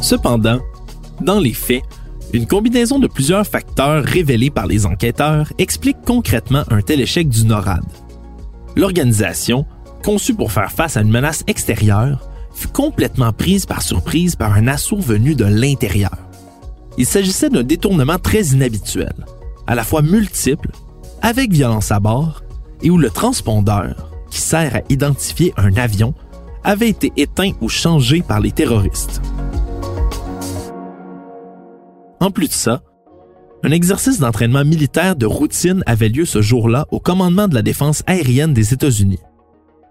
Cependant, 0.01 0.60
dans 1.22 1.39
les 1.39 1.53
faits, 1.53 1.84
une 2.34 2.48
combinaison 2.48 2.98
de 2.98 3.06
plusieurs 3.06 3.46
facteurs 3.46 4.04
révélés 4.04 4.50
par 4.50 4.66
les 4.66 4.88
enquêteurs 4.88 5.54
explique 5.60 6.02
concrètement 6.04 6.63
un 6.72 6.82
tel 6.82 7.00
échec 7.00 7.30
du 7.30 7.46
NORAD. 7.46 7.86
L'organisation, 8.75 9.68
conçue 10.04 10.34
pour 10.34 10.52
faire 10.52 10.72
face 10.72 10.98
à 10.98 11.02
une 11.02 11.12
menace 11.12 11.44
extérieure, 11.46 12.28
fut 12.56 12.70
complètement 12.70 13.32
prise 13.34 13.68
par 13.68 13.84
surprise 13.84 14.36
par 14.36 14.54
un 14.54 14.68
assaut 14.68 14.98
venu 14.98 15.36
de 15.36 15.46
l'intérieur. 15.46 16.18
Il 16.98 17.06
s'agissait 17.06 17.50
d'un 17.50 17.63
détournement 17.63 18.18
très 18.18 18.42
inhabituel, 18.48 19.13
à 19.68 19.75
la 19.75 19.84
fois 19.84 20.02
multiple, 20.02 20.72
avec 21.22 21.52
violence 21.52 21.92
à 21.92 22.00
bord, 22.00 22.44
et 22.82 22.90
où 22.90 22.98
le 22.98 23.12
transpondeur, 23.12 24.10
qui 24.32 24.42
sert 24.42 24.75
à 24.75 24.82
identifier 24.90 25.54
un 25.56 25.75
avion, 25.78 26.16
avait 26.63 26.90
été 26.90 27.13
éteint 27.16 27.52
ou 27.62 27.70
changé 27.70 28.24
par 28.24 28.40
les 28.40 28.52
terroristes. 28.52 29.22
En 32.24 32.32
plus 32.32 32.48
de 32.48 32.53
ça, 32.53 32.82
un 33.63 33.72
exercice 33.72 34.22
d'entraînement 34.22 34.63
militaire 34.63 35.18
de 35.18 35.25
routine 35.25 35.84
avait 35.86 36.08
lieu 36.08 36.24
ce 36.24 36.42
jour-là 36.42 36.86
au 36.89 37.01
commandement 37.01 37.50
de 37.50 37.53
la 37.53 37.62
défense 37.62 38.01
aérienne 38.08 38.53
des 38.53 38.74
États-Unis, 38.74 39.20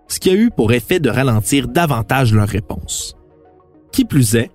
ce 0.08 0.18
qui 0.18 0.30
a 0.30 0.32
eu 0.32 0.50
pour 0.50 0.72
effet 0.72 0.98
de 0.98 1.10
ralentir 1.10 1.68
davantage 1.68 2.32
leur 2.32 2.48
réponse. 2.48 3.18
Qui 3.92 4.06
plus 4.06 4.34
est, 4.34 4.50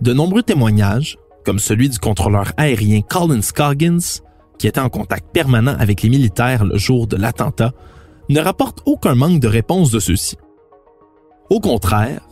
de 0.00 0.12
nombreux 0.12 0.42
témoignages, 0.42 1.16
comme 1.46 1.58
celui 1.58 1.88
du 1.88 1.98
contrôleur 1.98 2.52
aérien 2.58 3.00
Colin 3.00 3.40
Scoggins, 3.40 4.20
qui 4.58 4.66
était 4.66 4.78
en 4.78 4.90
contact 4.90 5.32
permanent 5.32 5.76
avec 5.78 6.02
les 6.02 6.10
militaires 6.10 6.66
le 6.66 6.76
jour 6.76 7.06
de 7.06 7.16
l'attentat, 7.16 7.72
ne 8.28 8.40
rapportent 8.40 8.82
aucun 8.84 9.14
manque 9.14 9.40
de 9.40 9.48
réponse 9.48 9.90
de 9.90 9.98
ceux-ci. 9.98 10.36
Au 11.48 11.60
contraire, 11.60 12.23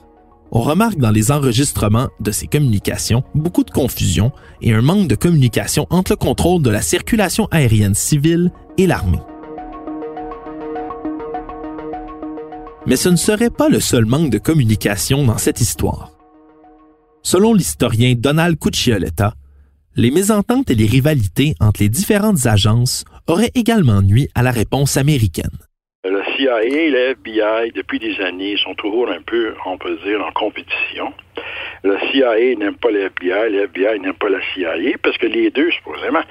on 0.54 0.60
remarque 0.60 0.98
dans 0.98 1.10
les 1.10 1.32
enregistrements 1.32 2.10
de 2.20 2.30
ces 2.30 2.46
communications 2.46 3.24
beaucoup 3.34 3.64
de 3.64 3.70
confusion 3.70 4.32
et 4.60 4.74
un 4.74 4.82
manque 4.82 5.08
de 5.08 5.14
communication 5.14 5.86
entre 5.88 6.12
le 6.12 6.16
contrôle 6.16 6.62
de 6.62 6.68
la 6.68 6.82
circulation 6.82 7.48
aérienne 7.50 7.94
civile 7.94 8.52
et 8.76 8.86
l'armée. 8.86 9.22
Mais 12.86 12.96
ce 12.96 13.08
ne 13.08 13.16
serait 13.16 13.50
pas 13.50 13.70
le 13.70 13.80
seul 13.80 14.04
manque 14.04 14.30
de 14.30 14.38
communication 14.38 15.24
dans 15.24 15.38
cette 15.38 15.60
histoire. 15.60 16.12
Selon 17.22 17.54
l'historien 17.54 18.14
Donald 18.14 18.58
Cuccioletta, 18.58 19.34
les 19.94 20.10
mésententes 20.10 20.70
et 20.70 20.74
les 20.74 20.86
rivalités 20.86 21.54
entre 21.60 21.80
les 21.80 21.88
différentes 21.88 22.46
agences 22.46 23.04
auraient 23.26 23.52
également 23.54 24.02
nuit 24.02 24.28
à 24.34 24.42
la 24.42 24.50
réponse 24.50 24.96
américaine. 24.96 25.50
Le 26.04 26.20
CIA 26.34 26.64
et 26.64 26.90
le 26.90 26.98
FBI, 27.12 27.70
depuis 27.76 28.00
des 28.00 28.20
années, 28.20 28.56
sont 28.56 28.74
toujours 28.74 29.08
un 29.08 29.22
peu, 29.22 29.54
on 29.64 29.78
peut 29.78 29.96
dire, 30.04 30.20
en 30.26 30.32
compétition. 30.32 31.14
Le 31.84 31.96
CIA 32.10 32.56
n'aime 32.56 32.74
pas 32.74 32.90
le 32.90 33.02
FBI, 33.02 33.50
le 33.50 33.62
FBI 33.66 34.00
n'aime 34.00 34.14
pas 34.14 34.28
la 34.28 34.40
CIA, 34.52 34.98
parce 35.00 35.16
que 35.16 35.26
les 35.26 35.50
deux, 35.50 35.70
supposément, 35.70 36.24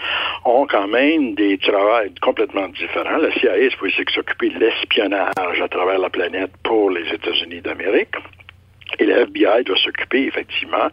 ont 0.43 0.67
quand 0.67 0.89
même 0.89 1.35
des 1.35 1.57
travails 1.57 2.13
complètement 2.21 2.67
différents. 2.67 3.15
La 3.15 3.31
CIA, 3.31 3.69
c'est 3.95 4.09
s'occuper 4.09 4.49
de 4.49 4.59
l'espionnage 4.59 5.61
à 5.61 5.67
travers 5.69 5.99
la 5.99 6.09
planète 6.09 6.51
pour 6.63 6.91
les 6.91 7.07
États-Unis 7.07 7.61
d'Amérique. 7.61 8.15
Et 8.99 9.05
le 9.05 9.21
FBI 9.21 9.63
doit 9.63 9.77
s'occuper 9.77 10.23
effectivement 10.27 10.89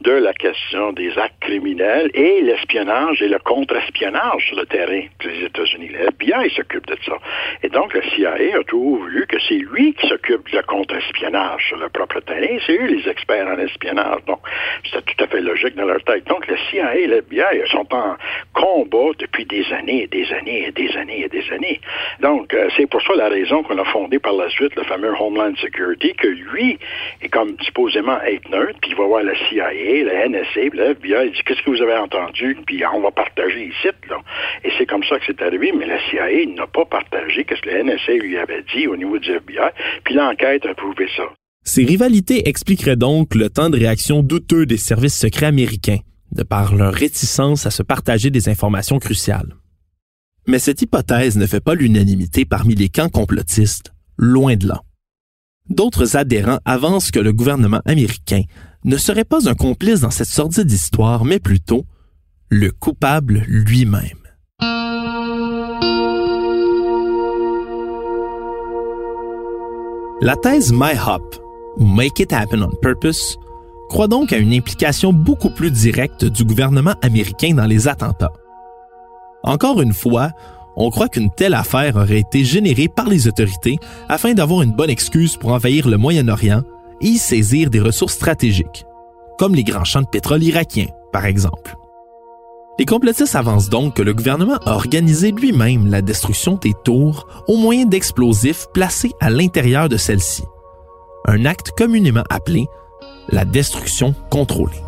de 0.00 0.12
la 0.12 0.32
question 0.32 0.92
des 0.92 1.16
actes 1.18 1.40
criminels 1.40 2.10
et 2.14 2.40
l'espionnage 2.42 3.22
et 3.22 3.28
le 3.28 3.38
contre-espionnage 3.38 4.46
sur 4.46 4.56
le 4.56 4.66
terrain 4.66 5.02
des 5.24 5.44
États-Unis. 5.46 5.88
Le 5.88 6.08
FBI 6.08 6.50
s'occupe 6.50 6.86
de 6.86 6.96
ça. 7.04 7.16
Et 7.62 7.68
donc, 7.68 7.94
le 7.94 8.02
CIA 8.02 8.34
a 8.34 8.64
toujours 8.64 9.04
vu 9.04 9.26
que 9.26 9.38
c'est 9.48 9.54
lui 9.72 9.94
qui 9.94 10.08
s'occupe 10.08 10.48
du 10.48 10.62
contre-espionnage 10.62 11.66
sur 11.68 11.76
le 11.78 11.88
propre 11.88 12.20
terrain. 12.20 12.58
C'est 12.66 12.76
eux 12.76 12.86
les 12.86 13.08
experts 13.08 13.46
en 13.46 13.58
espionnage. 13.58 14.24
Donc, 14.26 14.40
c'est 14.90 15.04
tout 15.04 15.24
à 15.24 15.26
fait 15.26 15.40
logique 15.40 15.74
dans 15.76 15.86
leur 15.86 16.02
tête. 16.04 16.26
Donc, 16.26 16.46
le 16.46 16.56
CIA 16.56 16.96
et 16.96 17.06
le 17.06 17.18
FBI 17.18 17.68
sont 17.70 17.86
en 17.92 18.16
combat 18.52 19.12
depuis 19.18 19.44
des 19.46 19.64
années 19.72 20.04
et 20.04 20.06
des 20.06 20.32
années 20.32 20.68
et 20.68 20.72
des 20.72 20.96
années 20.96 21.24
et 21.24 21.28
des 21.28 21.50
années. 21.52 21.80
Donc, 22.20 22.54
euh, 22.54 22.68
c'est 22.76 22.86
pour 22.86 23.02
ça 23.02 23.14
la 23.16 23.28
raison 23.28 23.62
qu'on 23.62 23.78
a 23.78 23.84
fondé 23.84 24.18
par 24.18 24.32
la 24.34 24.48
suite 24.50 24.74
le 24.76 24.84
fameux 24.84 25.12
Homeland 25.18 25.54
Security, 25.56 26.14
que 26.14 26.28
lui 26.28 26.78
est 27.22 27.28
comme 27.38 27.54
supposément 27.60 28.20
être 28.22 28.50
neutre, 28.50 28.78
puis 28.82 28.90
il 28.90 28.96
va 28.96 29.06
voir 29.06 29.22
la 29.22 29.34
CIA, 29.34 29.70
la 30.04 30.28
NSA, 30.28 30.70
puis 30.70 30.78
le 30.78 30.90
FBI, 30.90 31.26
il 31.26 31.32
dit 31.32 31.42
qu'est-ce 31.46 31.62
que 31.62 31.70
vous 31.70 31.82
avez 31.82 31.96
entendu, 31.96 32.56
puis 32.66 32.82
on 32.92 33.00
va 33.00 33.12
partager 33.12 33.66
ici, 33.66 33.88
là. 34.10 34.18
Et 34.64 34.70
c'est 34.76 34.86
comme 34.86 35.04
ça 35.04 35.20
que 35.20 35.24
c'est 35.26 35.40
arrivé, 35.42 35.70
mais 35.70 35.86
la 35.86 36.00
CIA 36.10 36.46
n'a 36.56 36.66
pas 36.66 36.84
partagé 36.84 37.44
qu'est-ce 37.44 37.62
que 37.62 37.68
la 37.68 37.84
NSA 37.84 38.14
lui 38.14 38.36
avait 38.38 38.64
dit 38.74 38.88
au 38.88 38.96
niveau 38.96 39.20
du 39.20 39.30
FBI, 39.30 39.70
puis 40.04 40.14
l'enquête 40.16 40.66
a 40.66 40.74
prouvé 40.74 41.06
ça. 41.16 41.22
Ces 41.64 41.84
rivalités 41.84 42.48
expliqueraient 42.48 42.96
donc 42.96 43.36
le 43.36 43.50
temps 43.50 43.70
de 43.70 43.78
réaction 43.78 44.24
douteux 44.24 44.66
des 44.66 44.76
services 44.76 45.16
secrets 45.16 45.46
américains, 45.46 45.98
de 46.32 46.42
par 46.42 46.74
leur 46.74 46.92
réticence 46.92 47.66
à 47.66 47.70
se 47.70 47.84
partager 47.84 48.30
des 48.30 48.48
informations 48.48 48.98
cruciales. 48.98 49.54
Mais 50.48 50.58
cette 50.58 50.82
hypothèse 50.82 51.36
ne 51.36 51.46
fait 51.46 51.62
pas 51.62 51.76
l'unanimité 51.76 52.44
parmi 52.44 52.74
les 52.74 52.88
camps 52.88 53.10
complotistes, 53.10 53.92
loin 54.16 54.56
de 54.56 54.66
là. 54.66 54.80
D'autres 55.68 56.16
adhérents 56.16 56.58
avancent 56.64 57.10
que 57.10 57.18
le 57.18 57.32
gouvernement 57.32 57.82
américain 57.84 58.42
ne 58.84 58.96
serait 58.96 59.24
pas 59.24 59.48
un 59.48 59.54
complice 59.54 60.00
dans 60.00 60.10
cette 60.10 60.28
sordide 60.28 60.70
histoire, 60.70 61.24
mais 61.24 61.38
plutôt 61.38 61.84
le 62.48 62.70
coupable 62.70 63.44
lui-même. 63.46 64.02
La 70.20 70.34
thèse 70.36 70.72
MyHop, 70.72 71.22
ou 71.76 71.84
Make 71.84 72.18
It 72.20 72.32
Happen 72.32 72.62
on 72.62 72.70
Purpose, 72.82 73.38
croit 73.88 74.08
donc 74.08 74.32
à 74.32 74.38
une 74.38 74.52
implication 74.52 75.12
beaucoup 75.12 75.50
plus 75.50 75.70
directe 75.70 76.24
du 76.24 76.44
gouvernement 76.44 76.94
américain 77.02 77.54
dans 77.54 77.66
les 77.66 77.86
attentats. 77.88 78.32
Encore 79.44 79.80
une 79.80 79.92
fois, 79.92 80.32
on 80.78 80.90
croit 80.90 81.08
qu'une 81.08 81.30
telle 81.30 81.54
affaire 81.54 81.96
aurait 81.96 82.20
été 82.20 82.44
générée 82.44 82.88
par 82.88 83.08
les 83.08 83.26
autorités 83.26 83.78
afin 84.08 84.32
d'avoir 84.32 84.62
une 84.62 84.72
bonne 84.72 84.90
excuse 84.90 85.36
pour 85.36 85.52
envahir 85.52 85.88
le 85.88 85.98
Moyen-Orient 85.98 86.62
et 87.00 87.06
y 87.06 87.18
saisir 87.18 87.68
des 87.68 87.80
ressources 87.80 88.14
stratégiques, 88.14 88.86
comme 89.38 89.54
les 89.54 89.64
grands 89.64 89.84
champs 89.84 90.02
de 90.02 90.06
pétrole 90.06 90.42
irakiens, 90.42 90.88
par 91.12 91.26
exemple. 91.26 91.74
Les 92.78 92.84
complotistes 92.84 93.34
avancent 93.34 93.68
donc 93.68 93.94
que 93.94 94.02
le 94.02 94.14
gouvernement 94.14 94.58
a 94.64 94.74
organisé 94.74 95.32
lui-même 95.32 95.90
la 95.90 96.00
destruction 96.00 96.54
des 96.54 96.74
tours 96.84 97.26
au 97.48 97.56
moyen 97.56 97.86
d'explosifs 97.86 98.66
placés 98.72 99.12
à 99.20 99.30
l'intérieur 99.30 99.88
de 99.88 99.96
celles-ci, 99.96 100.44
un 101.26 101.44
acte 101.44 101.72
communément 101.76 102.24
appelé 102.30 102.66
la 103.30 103.44
destruction 103.44 104.14
contrôlée. 104.30 104.80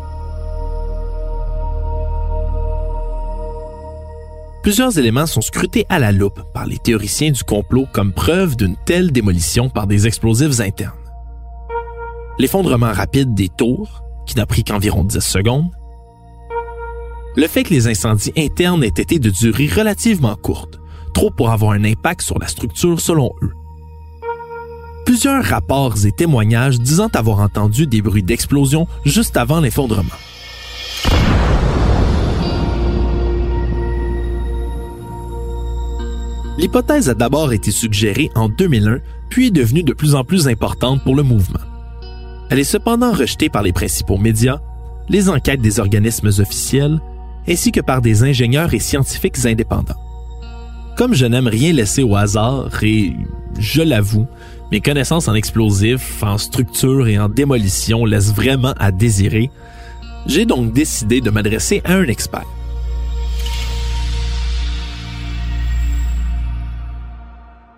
Plusieurs 4.63 4.99
éléments 4.99 5.25
sont 5.25 5.41
scrutés 5.41 5.87
à 5.89 5.97
la 5.97 6.11
loupe 6.11 6.41
par 6.53 6.67
les 6.67 6.77
théoriciens 6.77 7.31
du 7.31 7.43
complot 7.43 7.87
comme 7.91 8.13
preuve 8.13 8.55
d'une 8.55 8.75
telle 8.85 9.11
démolition 9.11 9.69
par 9.69 9.87
des 9.87 10.05
explosifs 10.05 10.59
internes. 10.59 10.93
L'effondrement 12.37 12.91
rapide 12.91 13.33
des 13.33 13.49
tours, 13.49 14.03
qui 14.27 14.35
n'a 14.35 14.45
pris 14.45 14.63
qu'environ 14.63 15.03
10 15.03 15.19
secondes, 15.19 15.71
le 17.35 17.47
fait 17.47 17.63
que 17.63 17.73
les 17.73 17.87
incendies 17.87 18.33
internes 18.37 18.83
aient 18.83 18.87
été 18.87 19.17
de 19.17 19.31
durée 19.31 19.67
relativement 19.67 20.35
courte, 20.35 20.79
trop 21.15 21.31
pour 21.31 21.49
avoir 21.49 21.71
un 21.71 21.83
impact 21.83 22.21
sur 22.21 22.37
la 22.37 22.47
structure 22.47 22.99
selon 22.99 23.31
eux. 23.41 23.53
Plusieurs 25.05 25.43
rapports 25.43 26.05
et 26.05 26.11
témoignages 26.11 26.79
disant 26.79 27.09
avoir 27.13 27.39
entendu 27.39 27.87
des 27.87 28.03
bruits 28.03 28.21
d'explosion 28.21 28.87
juste 29.05 29.37
avant 29.37 29.59
l'effondrement. 29.59 30.11
L'hypothèse 36.61 37.09
a 37.09 37.15
d'abord 37.15 37.53
été 37.53 37.71
suggérée 37.71 38.29
en 38.35 38.47
2001, 38.47 38.99
puis 39.31 39.47
est 39.47 39.51
devenue 39.51 39.81
de 39.81 39.93
plus 39.93 40.13
en 40.13 40.23
plus 40.23 40.47
importante 40.47 41.03
pour 41.03 41.15
le 41.15 41.23
mouvement. 41.23 41.59
Elle 42.51 42.59
est 42.59 42.63
cependant 42.63 43.13
rejetée 43.13 43.49
par 43.49 43.63
les 43.63 43.73
principaux 43.73 44.17
médias, 44.17 44.59
les 45.09 45.27
enquêtes 45.27 45.61
des 45.61 45.79
organismes 45.79 46.27
officiels, 46.27 47.01
ainsi 47.49 47.71
que 47.71 47.81
par 47.81 48.03
des 48.03 48.21
ingénieurs 48.21 48.75
et 48.75 48.79
scientifiques 48.79 49.43
indépendants. 49.43 49.95
Comme 50.97 51.15
je 51.15 51.25
n'aime 51.25 51.47
rien 51.47 51.73
laisser 51.73 52.03
au 52.03 52.15
hasard, 52.15 52.69
et 52.83 53.15
je 53.57 53.81
l'avoue, 53.81 54.27
Mes 54.71 54.81
connaissances 54.81 55.27
en 55.27 55.33
explosifs, 55.33 56.21
en 56.23 56.37
structure 56.37 57.07
et 57.07 57.19
en 57.19 57.27
démolition 57.27 58.05
laissent 58.05 58.33
vraiment 58.33 58.73
à 58.79 58.91
désirer. 58.91 59.49
J'ai 60.27 60.45
donc 60.45 60.71
décidé 60.71 61.19
de 61.21 61.29
m'adresser 61.29 61.81
à 61.83 61.95
un 61.95 62.05
expert. 62.05 62.45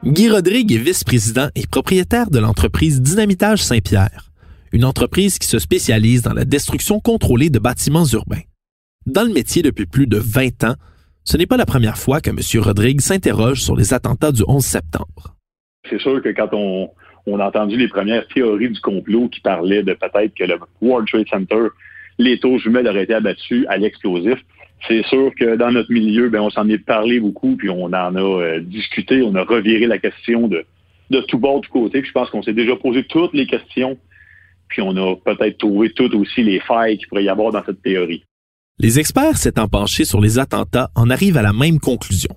Guy 0.05 0.29
Rodrigue 0.29 0.73
est 0.73 0.77
vice-président 0.77 1.47
et 1.55 1.65
propriétaire 1.65 2.29
de 2.29 2.37
l'entreprise 2.37 3.01
Dynamitage 3.01 3.59
Saint-Pierre, 3.59 4.31
une 4.73 4.83
entreprise 4.83 5.39
qui 5.39 5.47
se 5.47 5.59
spécialise 5.59 6.21
dans 6.21 6.33
la 6.33 6.43
destruction 6.43 6.99
contrôlée 6.99 7.49
de 7.49 7.57
bâtiments 7.57 8.03
urbains. 8.11 8.41
Dans 9.05 9.23
le 9.23 9.31
métier 9.31 9.61
depuis 9.61 9.85
plus 9.85 10.05
de 10.05 10.17
20 10.17 10.65
ans, 10.65 10.75
ce 11.23 11.37
n'est 11.37 11.45
pas 11.45 11.55
la 11.55 11.65
première 11.65 11.97
fois 11.97 12.19
que 12.19 12.31
M. 12.31 12.39
Rodrigue 12.61 12.99
s'interroge 12.99 13.61
sur 13.61 13.77
les 13.77 13.93
attentats 13.93 14.33
du 14.33 14.43
11 14.45 14.61
septembre. 14.61 15.37
C'est 15.89 16.01
sûr 16.01 16.21
que 16.21 16.29
quand 16.29 16.49
on, 16.51 17.39
a 17.39 17.47
entendu 17.47 17.77
les 17.77 17.87
premières 17.87 18.27
théories 18.27 18.71
du 18.71 18.81
complot 18.81 19.29
qui 19.29 19.39
parlaient 19.39 19.83
de 19.83 19.93
peut-être 19.93 20.33
que 20.35 20.43
le 20.43 20.59
World 20.81 21.07
Trade 21.07 21.29
Center, 21.29 21.67
les 22.17 22.37
taux 22.41 22.57
jumelles 22.57 22.89
auraient 22.89 23.03
été 23.03 23.13
abattus 23.13 23.65
à 23.69 23.77
l'explosif, 23.77 24.37
c'est 24.87 25.05
sûr 25.05 25.31
que 25.39 25.55
dans 25.55 25.71
notre 25.71 25.91
milieu, 25.91 26.29
ben, 26.29 26.41
on 26.41 26.49
s'en 26.49 26.67
est 26.67 26.77
parlé 26.77 27.19
beaucoup, 27.19 27.55
puis 27.55 27.69
on 27.69 27.85
en 27.85 27.93
a 27.93 28.21
euh, 28.21 28.59
discuté, 28.59 29.21
on 29.21 29.35
a 29.35 29.43
reviré 29.43 29.87
la 29.87 29.97
question 29.97 30.47
de, 30.47 30.65
de 31.09 31.21
tout 31.21 31.39
bord, 31.39 31.61
de 31.61 31.67
côté. 31.67 32.03
je 32.03 32.11
pense 32.11 32.29
qu'on 32.29 32.43
s'est 32.43 32.53
déjà 32.53 32.75
posé 32.75 33.03
toutes 33.05 33.33
les 33.33 33.45
questions, 33.45 33.97
puis 34.67 34.81
on 34.81 34.95
a 34.97 35.15
peut-être 35.15 35.57
trouvé 35.57 35.91
toutes 35.93 36.15
aussi 36.15 36.43
les 36.43 36.59
failles 36.59 36.97
qu'il 36.97 37.07
pourrait 37.07 37.23
y 37.23 37.29
avoir 37.29 37.51
dans 37.51 37.63
cette 37.65 37.81
théorie. 37.81 38.23
Les 38.79 38.99
experts 38.99 39.37
s'étant 39.37 39.67
penchés 39.67 40.05
sur 40.05 40.19
les 40.19 40.39
attentats 40.39 40.89
en 40.95 41.09
arrivent 41.09 41.37
à 41.37 41.43
la 41.43 41.53
même 41.53 41.79
conclusion. 41.79 42.35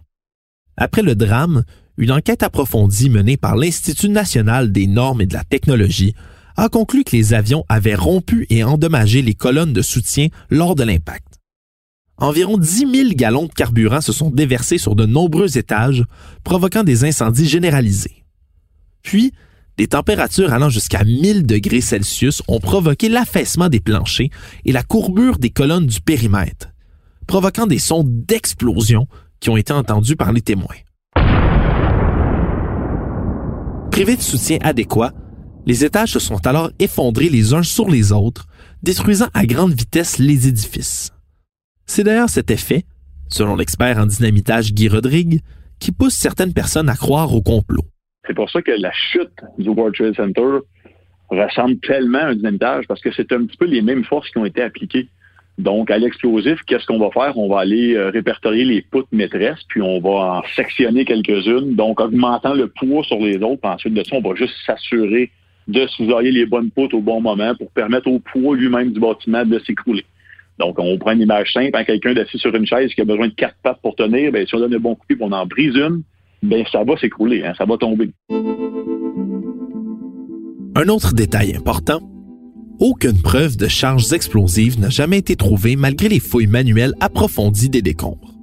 Après 0.77 1.03
le 1.03 1.15
drame, 1.15 1.65
une 1.97 2.13
enquête 2.13 2.43
approfondie 2.43 3.09
menée 3.09 3.39
par 3.39 3.57
l'Institut 3.57 4.11
national 4.11 4.71
des 4.71 4.87
normes 4.87 5.23
et 5.23 5.27
de 5.27 5.33
la 5.33 5.45
technologie 5.45 6.15
a 6.59 6.69
conclu 6.69 7.05
que 7.05 7.17
les 7.17 7.35
avions 7.35 7.65
avaient 7.69 7.95
rompu 7.95 8.47
et 8.51 8.65
endommagé 8.65 9.23
les 9.23 9.35
colonnes 9.35 9.73
de 9.73 9.83
soutien 9.83 10.29
lors 10.51 10.75
de 10.75 10.85
l'impact 10.85 11.36
environ 12.19 12.59
10 12.59 12.87
000 12.91 13.09
gallons 13.15 13.47
de 13.47 13.53
carburant 13.53 14.01
se 14.01 14.13
sont 14.13 14.31
déversés 14.31 14.79
sur 14.79 14.95
de 14.95 15.07
nombreux 15.07 15.59
étages, 15.59 16.05
provoquant 16.45 16.83
des 16.83 17.05
incendies 17.05 17.49
généralisés. 17.49 18.25
Puis, 19.03 19.33
des 19.77 19.89
températures 19.89 20.53
allant 20.53 20.71
jusqu'à 20.71 21.05
1000 21.05 21.45
degrés 21.45 21.83
Celsius 21.83 22.43
ont 22.49 22.61
provoqué 22.61 23.09
l'affaissement 23.09 23.69
des 23.69 23.81
planchers 23.81 24.31
et 24.65 24.73
la 24.73 24.83
courbure 24.83 25.39
des 25.39 25.51
colonnes 25.51 25.87
du 25.87 26.01
périmètre, 26.01 26.69
provoquant 27.27 27.67
des 27.67 27.79
sons 27.79 28.05
d'explosion 28.07 29.07
qui 29.39 29.51
ont 29.51 29.57
été 29.57 29.73
entendus 29.73 30.17
par 30.17 30.33
les 30.33 30.41
témoins. 30.41 30.67
Privés 33.91 34.17
de 34.17 34.23
soutien 34.23 34.59
adéquat, 34.63 35.13
les 35.67 35.85
étages 35.85 36.13
se 36.13 36.19
sont 36.19 36.47
alors 36.47 36.71
effondrés 36.79 37.29
les 37.29 37.53
uns 37.53 37.63
sur 37.63 37.91
les 37.91 38.13
autres, 38.13 38.47
détruisant 38.83 39.29
à 39.35 39.47
grande 39.47 39.73
vitesse 39.73 40.19
les 40.19 40.49
édifices. 40.49 41.13
C'est 41.87 42.03
d'ailleurs 42.03 42.29
cet 42.29 42.51
effet, 42.51 42.85
selon 43.29 43.57
l'expert 43.57 43.99
en 43.99 44.07
dynamitage 44.07 44.75
Guy 44.75 44.89
Rodrigue, 44.89 45.41
qui 45.79 45.93
pousse 45.93 46.15
certaines 46.15 46.53
personnes 46.53 46.89
à 46.89 46.97
croire 46.97 47.33
au 47.35 47.41
complot. 47.41 47.85
C'est 48.27 48.35
pour 48.35 48.51
ça 48.51 48.61
que 48.61 48.73
la 48.73 48.93
chute 48.93 49.31
du 49.59 49.69
World 49.69 49.95
Trade 49.95 50.17
Center 50.17 50.59
ressemble 51.31 51.79
tellement 51.79 52.19
à 52.19 52.27
un 52.27 52.35
dynamitage 52.35 52.87
parce 52.89 53.01
que 53.01 53.13
c'est 53.13 53.31
un 53.33 53.45
petit 53.47 53.57
peu 53.57 53.67
les 53.67 53.83
mêmes 53.83 54.05
forces 54.05 54.29
qui 54.31 54.39
ont 54.39 54.45
été 54.45 54.63
appliquées. 54.63 55.09
Donc, 55.59 55.91
à 55.91 55.97
l'explosif, 55.97 56.61
qu'est-ce 56.67 56.87
qu'on 56.87 56.99
va 56.99 57.11
faire? 57.11 57.39
On 57.39 57.49
va 57.49 57.61
aller 57.61 57.95
euh, 57.95 58.11
répertorier 58.11 58.65
les 58.65 58.83
poutres 58.83 59.09
maîtresses, 59.13 59.63
puis 59.69 59.81
on 59.81 60.01
va 60.01 60.39
en 60.39 60.43
sectionner 60.55 61.07
quelques-unes, 61.07 61.75
donc 61.75 62.01
augmentant 62.01 62.53
le 62.53 62.69
poids 62.69 63.03
sur 63.05 63.19
les 63.19 63.39
autres. 63.39 63.67
ensuite 63.67 63.95
de 63.95 64.05
ça, 64.05 64.17
on 64.17 64.29
va 64.29 64.35
juste 64.35 64.55
s'assurer 64.67 65.31
de 65.67 65.87
soudoyer 65.87 66.31
les 66.31 66.47
bonnes 66.47 66.71
poutres 66.71 66.95
au 66.95 67.01
bon 67.01 67.21
moment 67.21 67.55
pour 67.55 67.71
permettre 67.71 68.09
au 68.09 68.19
poids 68.19 68.55
lui-même 68.55 68.93
du 68.93 69.01
bâtiment 69.01 69.45
de 69.45 69.59
s'écrouler. 69.61 70.05
Donc, 70.59 70.79
on 70.79 70.97
prend 70.99 71.13
une 71.13 71.21
image 71.21 71.53
simple, 71.53 71.77
hein, 71.77 71.85
quelqu'un 71.85 72.15
d'assis 72.15 72.39
sur 72.39 72.55
une 72.55 72.67
chaise 72.67 72.93
qui 72.95 73.01
a 73.01 73.05
besoin 73.05 73.29
de 73.29 73.35
quatre 73.35 73.57
pattes 73.63 73.81
pour 73.83 73.95
tenir, 73.95 74.33
ben, 74.33 74.47
si 74.47 74.55
on 74.55 74.61
donne 74.61 74.75
un 74.75 74.79
bon 74.79 74.95
coup 74.95 75.05
et 75.11 75.17
on 75.21 75.33
en 75.33 75.47
brise 75.47 75.75
une, 75.75 76.03
ben, 76.43 76.65
ça 76.71 76.83
va 76.85 76.97
s'écrouler, 76.97 77.45
hein, 77.45 77.53
ça 77.59 77.65
va 77.65 77.77
tomber. 77.77 78.11
Un 80.79 80.89
autre 80.89 81.15
détail 81.15 81.57
important, 81.57 82.01
aucune 82.79 83.21
preuve 83.23 83.57
de 83.57 83.69
charges 83.69 84.13
explosives 84.13 84.79
n'a 84.79 84.91
jamais 84.91 85.19
été 85.19 85.37
trouvée 85.37 85.77
malgré 85.77 86.09
les 86.09 86.21
fouilles 86.21 86.47
manuelles 86.47 86.95
approfondies 87.01 87.71
des 87.71 87.83
décombres. 87.83 88.35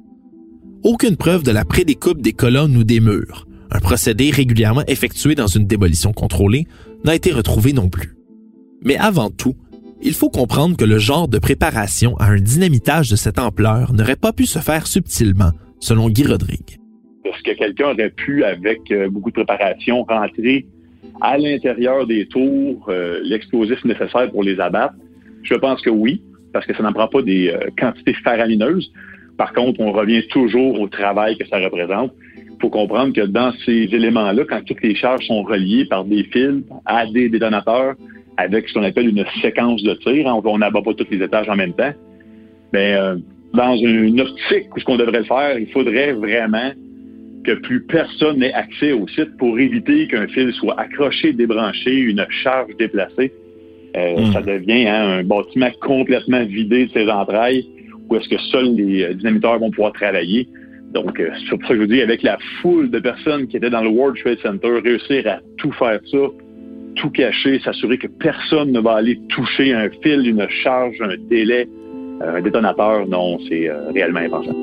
Aucune 0.83 1.17
preuve 1.17 1.43
de 1.43 1.51
la 1.51 1.65
prédécoupe 1.65 2.21
des 2.21 2.33
colonnes 2.33 2.75
ou 2.75 2.83
des 2.83 2.99
murs, 2.99 3.47
un 3.71 3.79
procédé 3.79 4.31
régulièrement 4.31 4.83
effectué 4.87 5.35
dans 5.35 5.47
une 5.47 5.65
démolition 5.65 6.13
contrôlée, 6.13 6.67
n'a 7.03 7.15
été 7.15 7.31
retrouvé 7.31 7.73
non 7.73 7.89
plus. 7.89 8.15
Mais 8.83 8.97
avant 8.97 9.29
tout, 9.29 9.55
il 10.05 10.13
faut 10.13 10.29
comprendre 10.29 10.75
que 10.75 10.83
le 10.83 10.97
genre 10.97 11.27
de 11.27 11.39
préparation 11.39 12.15
à 12.17 12.25
un 12.25 12.35
dynamitage 12.35 13.09
de 13.09 13.15
cette 13.15 13.39
ampleur 13.39 13.93
n'aurait 13.93 14.17
pas 14.17 14.33
pu 14.33 14.45
se 14.45 14.59
faire 14.59 14.85
subtilement, 14.85 15.51
selon 15.79 16.09
Guy 16.09 16.25
Rodrigue. 16.25 16.77
Est-ce 17.23 17.41
que 17.43 17.57
quelqu'un 17.57 17.91
aurait 17.91 18.09
pu, 18.09 18.43
avec 18.43 18.79
euh, 18.91 19.09
beaucoup 19.09 19.29
de 19.29 19.35
préparation, 19.35 20.03
rentrer 20.03 20.65
à 21.21 21.37
l'intérieur 21.37 22.05
des 22.05 22.25
tours 22.27 22.85
euh, 22.89 23.21
l'explosif 23.23 23.83
nécessaire 23.85 24.29
pour 24.31 24.43
les 24.43 24.59
abattre? 24.59 24.95
Je 25.43 25.55
pense 25.55 25.81
que 25.81 25.89
oui, 25.89 26.21
parce 26.51 26.65
que 26.65 26.75
ça 26.75 26.83
n'en 26.83 26.91
prend 26.91 27.07
pas 27.07 27.21
des 27.21 27.49
euh, 27.49 27.69
quantités 27.77 28.13
faramineuses. 28.25 28.91
Par 29.37 29.53
contre, 29.53 29.79
on 29.79 29.93
revient 29.93 30.27
toujours 30.27 30.79
au 30.81 30.87
travail 30.87 31.37
que 31.37 31.47
ça 31.47 31.59
représente. 31.59 32.11
Il 32.37 32.57
faut 32.61 32.69
comprendre 32.69 33.13
que 33.13 33.21
dans 33.21 33.53
ces 33.65 33.89
éléments-là, 33.91 34.43
quand 34.49 34.63
toutes 34.65 34.83
les 34.83 34.95
charges 34.95 35.25
sont 35.25 35.43
reliées 35.43 35.85
par 35.85 36.03
des 36.03 36.23
fils 36.25 36.63
à 36.85 37.05
des 37.07 37.29
détonateurs, 37.29 37.95
avec 38.37 38.67
ce 38.67 38.73
qu'on 38.73 38.83
appelle 38.83 39.09
une 39.09 39.25
séquence 39.41 39.83
de 39.83 39.93
tir. 39.95 40.27
Hein, 40.27 40.41
on 40.43 40.57
n'abat 40.57 40.81
pas 40.81 40.93
tous 40.93 41.07
les 41.11 41.21
étages 41.23 41.49
en 41.49 41.55
même 41.55 41.73
temps. 41.73 41.93
Mais 42.73 42.93
euh, 42.95 43.17
dans 43.53 43.75
une 43.75 44.19
optique 44.19 44.75
où 44.75 44.79
ce 44.79 44.85
qu'on 44.85 44.97
devrait 44.97 45.23
faire, 45.23 45.57
il 45.59 45.67
faudrait 45.67 46.13
vraiment 46.13 46.71
que 47.45 47.53
plus 47.53 47.83
personne 47.83 48.39
n'ait 48.39 48.53
accès 48.53 48.93
au 48.93 49.07
site 49.07 49.37
pour 49.37 49.59
éviter 49.59 50.07
qu'un 50.07 50.27
fil 50.27 50.51
soit 50.53 50.79
accroché, 50.79 51.33
débranché, 51.33 51.93
une 51.93 52.25
charge 52.29 52.75
déplacée. 52.77 53.33
Euh, 53.95 54.17
hmm. 54.17 54.31
Ça 54.33 54.41
devient 54.41 54.87
hein, 54.87 55.19
un 55.19 55.23
bâtiment 55.23 55.69
complètement 55.81 56.43
vidé 56.45 56.87
de 56.87 56.91
ses 56.91 57.09
entrailles 57.09 57.65
où 58.09 58.15
est-ce 58.15 58.27
que 58.27 58.39
seuls 58.51 58.75
les 58.75 59.03
euh, 59.03 59.13
dynamiteurs 59.13 59.59
vont 59.59 59.71
pouvoir 59.71 59.93
travailler. 59.93 60.47
Donc, 60.93 61.17
c'est 61.17 61.49
pour 61.49 61.61
ça 61.63 61.69
que 61.69 61.75
je 61.75 61.79
vous 61.79 61.87
dis, 61.87 62.01
avec 62.01 62.21
la 62.21 62.37
foule 62.61 62.91
de 62.91 62.99
personnes 62.99 63.47
qui 63.47 63.57
étaient 63.57 63.71
dans 63.71 63.81
le 63.81 63.89
World 63.89 64.15
Trade 64.21 64.37
Center, 64.43 64.79
réussir 64.83 65.27
à 65.27 65.39
tout 65.57 65.71
faire 65.71 65.99
ça, 66.05 66.17
tout 66.95 67.09
cacher, 67.09 67.59
s'assurer 67.63 67.97
que 67.97 68.07
personne 68.07 68.71
ne 68.71 68.79
va 68.79 68.93
aller 68.93 69.19
toucher 69.29 69.73
un 69.73 69.89
fil, 70.01 70.27
une 70.27 70.47
charge, 70.63 70.95
un 71.01 71.15
délai, 71.29 71.67
euh, 72.21 72.37
un 72.37 72.41
détonateur. 72.41 73.07
Non, 73.07 73.39
c'est 73.47 73.69
euh, 73.69 73.91
réellement 73.91 74.19
impensable. 74.19 74.57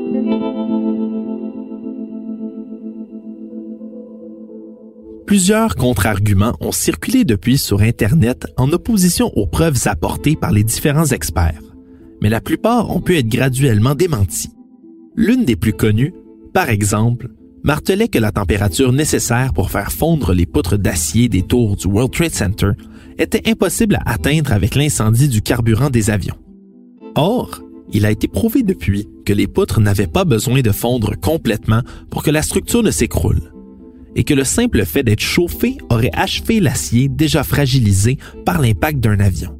Plusieurs 5.26 5.76
contre-arguments 5.76 6.56
ont 6.60 6.72
circulé 6.72 7.24
depuis 7.24 7.56
sur 7.56 7.82
Internet 7.82 8.46
en 8.56 8.72
opposition 8.72 9.30
aux 9.36 9.46
preuves 9.46 9.86
apportées 9.86 10.34
par 10.34 10.50
les 10.50 10.64
différents 10.64 11.06
experts, 11.06 11.62
mais 12.20 12.28
la 12.28 12.40
plupart 12.40 12.90
ont 12.90 13.00
pu 13.00 13.16
être 13.16 13.28
graduellement 13.28 13.94
démentis. 13.94 14.50
L'une 15.14 15.44
des 15.44 15.54
plus 15.54 15.72
connues, 15.72 16.12
par 16.52 16.68
exemple, 16.68 17.28
martelait 17.62 18.08
que 18.08 18.18
la 18.18 18.32
température 18.32 18.92
nécessaire 18.92 19.52
pour 19.52 19.70
faire 19.70 19.92
fondre 19.92 20.32
les 20.32 20.46
poutres 20.46 20.78
d'acier 20.78 21.28
des 21.28 21.42
tours 21.42 21.76
du 21.76 21.86
World 21.86 22.12
Trade 22.12 22.34
Center 22.34 22.70
était 23.18 23.48
impossible 23.48 23.96
à 23.96 24.12
atteindre 24.12 24.52
avec 24.52 24.74
l'incendie 24.74 25.28
du 25.28 25.42
carburant 25.42 25.90
des 25.90 26.10
avions. 26.10 26.36
Or, 27.14 27.60
il 27.92 28.06
a 28.06 28.10
été 28.10 28.28
prouvé 28.28 28.62
depuis 28.62 29.08
que 29.26 29.32
les 29.32 29.46
poutres 29.46 29.80
n'avaient 29.80 30.06
pas 30.06 30.24
besoin 30.24 30.60
de 30.60 30.70
fondre 30.70 31.18
complètement 31.20 31.82
pour 32.10 32.22
que 32.22 32.30
la 32.30 32.42
structure 32.42 32.82
ne 32.82 32.90
s'écroule, 32.90 33.52
et 34.16 34.24
que 34.24 34.34
le 34.34 34.44
simple 34.44 34.84
fait 34.84 35.02
d'être 35.02 35.20
chauffé 35.20 35.76
aurait 35.90 36.12
achevé 36.14 36.60
l'acier 36.60 37.08
déjà 37.08 37.42
fragilisé 37.42 38.16
par 38.44 38.60
l'impact 38.60 39.00
d'un 39.00 39.20
avion. 39.20 39.58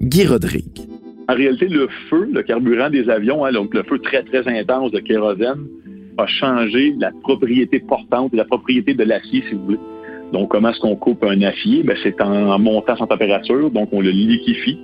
Guy 0.00 0.26
Rodrigue. 0.26 0.80
En 1.28 1.34
réalité, 1.34 1.68
le 1.68 1.88
feu, 2.08 2.28
le 2.32 2.42
carburant 2.42 2.88
des 2.88 3.08
avions, 3.10 3.44
hein, 3.44 3.52
donc 3.52 3.74
le 3.74 3.82
feu 3.82 3.98
très 3.98 4.22
très 4.22 4.46
intense 4.48 4.92
de 4.92 5.00
kérosène, 5.00 5.66
a 6.18 6.26
changé 6.26 6.94
la 6.98 7.10
propriété 7.22 7.80
portante, 7.80 8.34
la 8.34 8.44
propriété 8.44 8.94
de 8.94 9.04
l'acier, 9.04 9.42
si 9.48 9.54
vous 9.54 9.64
voulez. 9.64 9.78
Donc, 10.32 10.50
comment 10.50 10.70
est-ce 10.70 10.80
qu'on 10.80 10.96
coupe 10.96 11.24
un 11.24 11.40
acier? 11.42 11.82
Ben, 11.84 11.96
c'est 12.02 12.20
en 12.20 12.58
montant 12.58 12.96
sa 12.96 13.06
température, 13.06 13.70
donc 13.70 13.88
on 13.92 14.00
le 14.00 14.10
liquifie. 14.10 14.78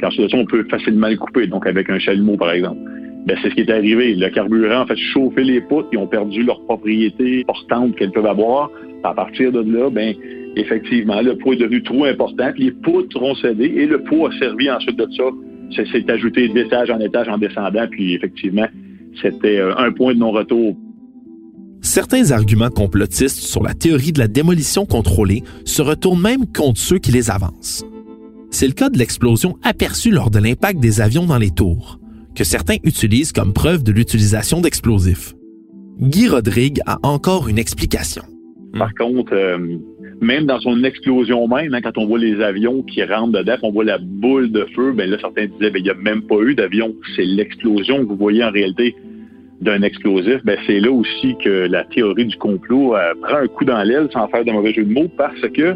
Quand 0.00 0.08
ensuite 0.08 0.34
on 0.34 0.44
peut 0.44 0.64
facilement 0.70 1.08
le 1.08 1.16
couper, 1.16 1.46
donc 1.46 1.66
avec 1.66 1.88
un 1.90 1.98
chalumeau, 1.98 2.36
par 2.36 2.52
exemple. 2.52 2.78
Ben, 3.26 3.36
c'est 3.42 3.50
ce 3.50 3.54
qui 3.54 3.62
est 3.62 3.70
arrivé. 3.70 4.14
Le 4.14 4.28
carburant 4.28 4.82
a 4.82 4.86
fait 4.86 4.96
chauffer 4.96 5.42
les 5.42 5.60
poutres, 5.60 5.88
ils 5.92 5.98
ont 5.98 6.06
perdu 6.06 6.44
leur 6.44 6.60
propriété 6.64 7.44
portante 7.44 7.96
qu'elles 7.96 8.12
peuvent 8.12 8.26
avoir. 8.26 8.70
À 9.02 9.14
partir 9.14 9.50
de 9.50 9.60
là, 9.60 9.90
ben, 9.90 10.14
effectivement, 10.56 11.20
le 11.20 11.36
poids 11.36 11.54
est 11.54 11.58
devenu 11.58 11.82
trop 11.82 12.04
important, 12.04 12.50
les 12.56 12.70
poutres 12.70 13.20
ont 13.20 13.34
cédé 13.34 13.64
et 13.64 13.86
le 13.86 14.02
poids 14.02 14.30
a 14.30 14.38
servi 14.38 14.70
ensuite 14.70 14.96
de 14.96 15.08
ça. 15.16 15.24
C'est 15.92 16.08
ajouté 16.08 16.48
d'étage 16.48 16.90
en 16.90 17.00
étage 17.00 17.28
en 17.28 17.38
descendant, 17.38 17.86
puis 17.90 18.14
effectivement, 18.14 18.66
c'était 19.20 19.58
euh, 19.58 19.76
un 19.76 19.92
point 19.92 20.14
de 20.14 20.18
non-retour. 20.18 20.76
Certains 21.82 22.32
arguments 22.32 22.70
complotistes 22.70 23.38
sur 23.38 23.62
la 23.62 23.74
théorie 23.74 24.12
de 24.12 24.18
la 24.18 24.28
démolition 24.28 24.86
contrôlée 24.86 25.42
se 25.64 25.82
retournent 25.82 26.20
même 26.20 26.46
contre 26.46 26.80
ceux 26.80 26.98
qui 26.98 27.12
les 27.12 27.30
avancent. 27.30 27.84
C'est 28.50 28.66
le 28.66 28.72
cas 28.72 28.88
de 28.88 28.98
l'explosion 28.98 29.56
aperçue 29.62 30.10
lors 30.10 30.30
de 30.30 30.38
l'impact 30.38 30.80
des 30.80 31.00
avions 31.00 31.26
dans 31.26 31.38
les 31.38 31.50
tours, 31.50 32.00
que 32.34 32.44
certains 32.44 32.76
utilisent 32.84 33.32
comme 33.32 33.52
preuve 33.52 33.82
de 33.82 33.92
l'utilisation 33.92 34.60
d'explosifs. 34.60 35.34
Guy 36.00 36.28
Rodrigue 36.28 36.80
a 36.86 36.98
encore 37.02 37.48
une 37.48 37.58
explication. 37.58 38.22
Par 38.78 38.92
contre, 38.94 39.32
euh, 39.32 39.78
même 40.20 40.46
dans 40.46 40.60
son 40.60 40.82
explosion 40.84 41.46
même, 41.48 41.72
hein, 41.74 41.80
quand 41.82 41.98
on 41.98 42.06
voit 42.06 42.18
les 42.18 42.40
avions 42.42 42.82
qui 42.82 43.02
rentrent 43.02 43.38
dedans, 43.38 43.56
on 43.62 43.72
voit 43.72 43.84
la 43.84 43.98
boule 43.98 44.50
de 44.50 44.66
feu, 44.74 44.92
ben 44.92 45.08
là, 45.08 45.18
certains 45.20 45.46
disaient, 45.46 45.70
ben, 45.70 45.78
il 45.78 45.84
n'y 45.84 45.90
a 45.90 45.94
même 45.94 46.22
pas 46.22 46.40
eu 46.40 46.54
d'avion. 46.54 46.94
C'est 47.14 47.24
l'explosion 47.24 47.98
que 47.98 48.08
vous 48.08 48.16
voyez 48.16 48.44
en 48.44 48.50
réalité 48.50 48.94
d'un 49.60 49.82
explosif. 49.82 50.44
Ben, 50.44 50.58
c'est 50.66 50.80
là 50.80 50.90
aussi 50.90 51.34
que 51.42 51.66
la 51.68 51.84
théorie 51.84 52.26
du 52.26 52.36
complot 52.36 52.94
euh, 52.94 53.14
prend 53.22 53.36
un 53.36 53.46
coup 53.46 53.64
dans 53.64 53.82
l'aile 53.82 54.08
sans 54.12 54.28
faire 54.28 54.44
de 54.44 54.52
mauvais 54.52 54.72
jeu 54.72 54.84
de 54.84 54.92
mots 54.92 55.10
parce 55.16 55.40
que 55.40 55.74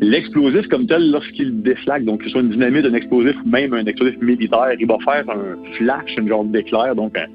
l'explosif 0.00 0.66
comme 0.68 0.86
tel, 0.86 1.10
lorsqu'il 1.10 1.62
déflaque, 1.62 2.04
donc 2.04 2.20
que 2.20 2.24
ce 2.24 2.30
soit 2.30 2.40
une 2.40 2.50
dynamite, 2.50 2.86
un 2.86 2.94
explosif 2.94 3.36
ou 3.44 3.48
même 3.48 3.72
un 3.74 3.84
explosif 3.84 4.20
militaire, 4.20 4.74
il 4.78 4.86
va 4.86 4.98
faire 5.04 5.24
un 5.28 5.74
flash, 5.74 6.16
un 6.18 6.26
genre 6.26 6.44
d'éclair, 6.44 6.94
donc 6.96 7.16
un, 7.16 7.26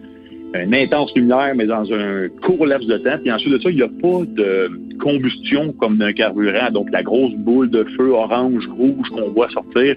une 0.64 0.74
intense 0.74 1.16
lumière, 1.16 1.54
mais 1.56 1.66
dans 1.66 1.92
un 1.94 2.28
court 2.42 2.66
laps 2.66 2.88
de 2.88 2.98
temps. 2.98 3.18
Puis 3.22 3.32
ensuite 3.32 3.54
de 3.54 3.60
ça, 3.60 3.70
il 3.70 3.76
n'y 3.78 3.82
a 3.82 3.88
pas 3.88 4.26
de 4.26 4.70
combustion 5.00 5.74
comme 5.74 5.98
d'un 5.98 6.14
carburant. 6.14 6.72
Donc 6.72 6.90
la 6.92 7.04
grosse 7.04 7.34
boule 7.36 7.70
de 7.70 7.84
feu 7.98 8.10
orange, 8.10 8.68
rouge 8.68 9.10
qu'on 9.10 9.32
voit 9.32 9.50
sortir, 9.50 9.96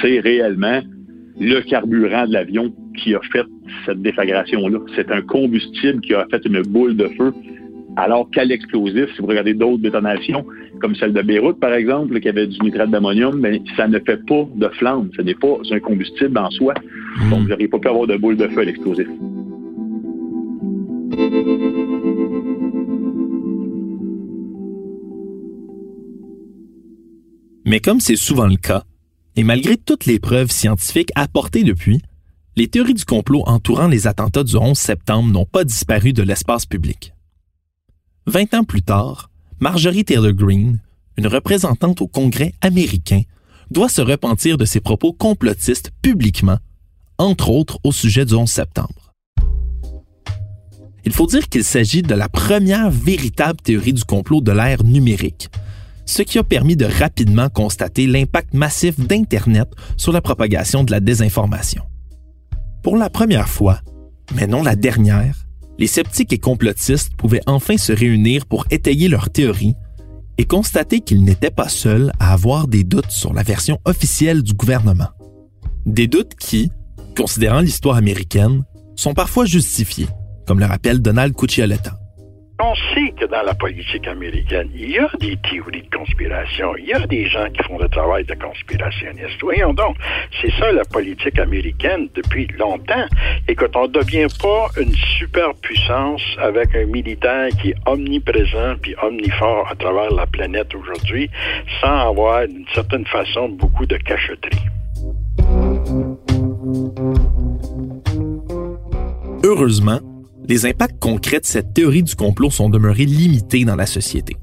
c'est 0.00 0.20
réellement 0.20 0.80
le 1.38 1.60
carburant 1.62 2.26
de 2.26 2.32
l'avion 2.32 2.72
qui 2.96 3.14
a 3.14 3.20
fait 3.32 3.46
cette 3.86 4.02
déflagration-là. 4.02 4.78
C'est 4.96 5.10
un 5.10 5.22
combustible 5.22 6.00
qui 6.00 6.14
a 6.14 6.26
fait 6.30 6.44
une 6.44 6.62
boule 6.62 6.96
de 6.96 7.08
feu. 7.18 7.32
Alors 7.96 8.30
qu'à 8.30 8.44
l'explosif, 8.44 9.06
si 9.14 9.20
vous 9.20 9.26
regardez 9.26 9.54
d'autres 9.54 9.82
détonations, 9.82 10.46
comme 10.80 10.94
celle 10.94 11.12
de 11.12 11.22
Beyrouth, 11.22 11.58
par 11.58 11.74
exemple, 11.74 12.18
qui 12.20 12.28
avait 12.28 12.46
du 12.46 12.58
nitrate 12.60 12.90
d'ammonium, 12.90 13.38
mais 13.38 13.60
ça 13.76 13.88
ne 13.88 13.98
fait 13.98 14.24
pas 14.26 14.48
de 14.54 14.68
flamme. 14.78 15.10
Ce 15.16 15.22
n'est 15.22 15.34
pas 15.34 15.58
un 15.70 15.80
combustible 15.80 16.38
en 16.38 16.50
soi. 16.50 16.74
Donc, 17.30 17.40
vous 17.40 17.48
n'auriez 17.48 17.68
pas 17.68 17.78
pu 17.78 17.88
avoir 17.88 18.06
de 18.06 18.16
boule 18.16 18.36
de 18.36 18.48
feu 18.48 18.60
à 18.60 18.64
l'explosif. 18.64 19.08
Mais 27.66 27.80
comme 27.80 28.00
c'est 28.00 28.16
souvent 28.16 28.46
le 28.46 28.56
cas, 28.56 28.84
et 29.36 29.44
malgré 29.44 29.76
toutes 29.76 30.06
les 30.06 30.18
preuves 30.18 30.50
scientifiques 30.50 31.10
apportées 31.14 31.62
depuis, 31.62 32.00
les 32.60 32.68
théories 32.68 32.92
du 32.92 33.06
complot 33.06 33.42
entourant 33.46 33.88
les 33.88 34.06
attentats 34.06 34.44
du 34.44 34.54
11 34.54 34.76
septembre 34.76 35.32
n'ont 35.32 35.46
pas 35.46 35.64
disparu 35.64 36.12
de 36.12 36.22
l'espace 36.22 36.66
public. 36.66 37.14
Vingt 38.26 38.52
ans 38.52 38.64
plus 38.64 38.82
tard, 38.82 39.30
Marjorie 39.60 40.04
Taylor 40.04 40.34
Greene, 40.34 40.78
une 41.16 41.26
représentante 41.26 42.02
au 42.02 42.06
Congrès 42.06 42.52
américain, 42.60 43.22
doit 43.70 43.88
se 43.88 44.02
repentir 44.02 44.58
de 44.58 44.66
ses 44.66 44.80
propos 44.80 45.14
complotistes 45.14 45.90
publiquement, 46.02 46.58
entre 47.16 47.48
autres 47.48 47.78
au 47.82 47.92
sujet 47.92 48.26
du 48.26 48.34
11 48.34 48.46
septembre. 48.46 49.14
Il 51.06 51.14
faut 51.14 51.26
dire 51.26 51.48
qu'il 51.48 51.64
s'agit 51.64 52.02
de 52.02 52.14
la 52.14 52.28
première 52.28 52.90
véritable 52.90 53.62
théorie 53.62 53.94
du 53.94 54.04
complot 54.04 54.42
de 54.42 54.52
l'ère 54.52 54.84
numérique, 54.84 55.48
ce 56.04 56.20
qui 56.20 56.38
a 56.38 56.44
permis 56.44 56.76
de 56.76 56.84
rapidement 56.84 57.48
constater 57.48 58.06
l'impact 58.06 58.52
massif 58.52 59.00
d'Internet 59.00 59.70
sur 59.96 60.12
la 60.12 60.20
propagation 60.20 60.84
de 60.84 60.90
la 60.90 61.00
désinformation. 61.00 61.84
Pour 62.82 62.96
la 62.96 63.10
première 63.10 63.48
fois, 63.48 63.80
mais 64.34 64.46
non 64.46 64.62
la 64.62 64.76
dernière, 64.76 65.46
les 65.78 65.86
sceptiques 65.86 66.32
et 66.32 66.38
complotistes 66.38 67.14
pouvaient 67.16 67.42
enfin 67.46 67.76
se 67.76 67.92
réunir 67.92 68.46
pour 68.46 68.64
étayer 68.70 69.08
leurs 69.08 69.30
théories 69.30 69.74
et 70.38 70.44
constater 70.44 71.00
qu'ils 71.00 71.22
n'étaient 71.22 71.50
pas 71.50 71.68
seuls 71.68 72.12
à 72.18 72.32
avoir 72.32 72.68
des 72.68 72.84
doutes 72.84 73.10
sur 73.10 73.34
la 73.34 73.42
version 73.42 73.78
officielle 73.84 74.42
du 74.42 74.54
gouvernement. 74.54 75.08
Des 75.84 76.06
doutes 76.06 76.34
qui, 76.36 76.70
considérant 77.16 77.60
l'histoire 77.60 77.96
américaine, 77.96 78.64
sont 78.96 79.14
parfois 79.14 79.44
justifiés 79.44 80.08
comme 80.46 80.58
le 80.58 80.66
rappelle 80.66 81.00
Donald 81.00 81.32
Cuccioletta. 81.34 81.99
On 82.62 82.74
sait 82.94 83.12
que 83.18 83.24
dans 83.24 83.42
la 83.42 83.54
politique 83.54 84.06
américaine, 84.06 84.68
il 84.74 84.90
y 84.90 84.98
a 84.98 85.08
des 85.18 85.36
théories 85.48 85.82
de 85.82 85.96
conspiration. 85.96 86.76
Il 86.76 86.86
y 86.86 86.92
a 86.92 87.06
des 87.06 87.26
gens 87.26 87.46
qui 87.50 87.62
font 87.62 87.78
le 87.78 87.88
travail 87.88 88.24
de 88.24 88.34
conspirationniste. 88.34 89.40
Voyons 89.40 89.72
donc, 89.72 89.96
c'est 90.40 90.50
ça 90.58 90.70
la 90.70 90.84
politique 90.84 91.38
américaine 91.38 92.08
depuis 92.14 92.46
longtemps. 92.58 93.06
Quand 93.56 93.76
on 93.76 93.82
ne 93.82 93.92
devient 93.92 94.26
pas 94.42 94.68
une 94.78 94.92
superpuissance 95.18 96.22
avec 96.38 96.74
un 96.74 96.84
militaire 96.84 97.48
qui 97.60 97.70
est 97.70 97.76
omniprésent 97.86 98.76
puis 98.82 98.94
omnifort 99.02 99.66
à 99.70 99.74
travers 99.74 100.10
la 100.12 100.26
planète 100.26 100.74
aujourd'hui, 100.74 101.30
sans 101.80 102.10
avoir 102.10 102.46
d'une 102.46 102.66
certaine 102.74 103.06
façon 103.06 103.48
beaucoup 103.48 103.86
de 103.86 103.96
cachotterie. 103.96 104.66
Heureusement, 109.44 110.00
les 110.50 110.66
impacts 110.66 110.98
concrets 110.98 111.38
de 111.38 111.46
cette 111.46 111.74
théorie 111.74 112.02
du 112.02 112.16
complot 112.16 112.50
sont 112.50 112.68
demeurés 112.68 113.06
limités 113.06 113.64
dans 113.64 113.76
la 113.76 113.86
société. 113.86 114.36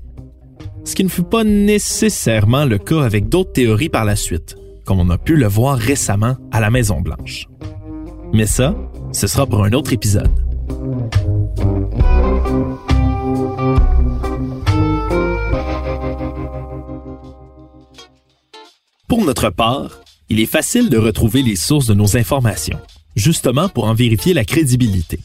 Ce 0.86 0.96
qui 0.96 1.04
ne 1.04 1.10
fut 1.10 1.24
pas 1.24 1.44
nécessairement 1.44 2.64
le 2.64 2.78
cas 2.78 3.04
avec 3.04 3.28
d'autres 3.28 3.52
théories 3.52 3.90
par 3.90 4.06
la 4.06 4.16
suite, 4.16 4.56
comme 4.86 5.02
on 5.02 5.10
a 5.10 5.18
pu 5.18 5.36
le 5.36 5.48
voir 5.48 5.78
récemment 5.78 6.38
à 6.50 6.62
la 6.62 6.70
Maison 6.70 7.02
Blanche. 7.02 7.48
Mais 8.32 8.46
ça, 8.46 8.74
ce 9.12 9.28
sera 9.28 9.46
pour 9.46 9.66
un 9.66 9.74
autre 9.74 9.92
épisode. 9.92 10.32
Pour 19.10 19.26
notre 19.26 19.50
part, 19.50 20.00
il 20.30 20.40
est 20.40 20.46
facile 20.46 20.90
de 20.90 20.98
retrouver 20.98 21.42
les 21.42 21.58
sources 21.58 21.88
de 21.88 21.94
nos 21.94 22.16
informations, 22.16 22.80
justement 23.18 23.68
pour 23.68 23.84
en 23.84 23.94
vérifier 23.94 24.34
la 24.34 24.46
crédibilité. 24.46 25.20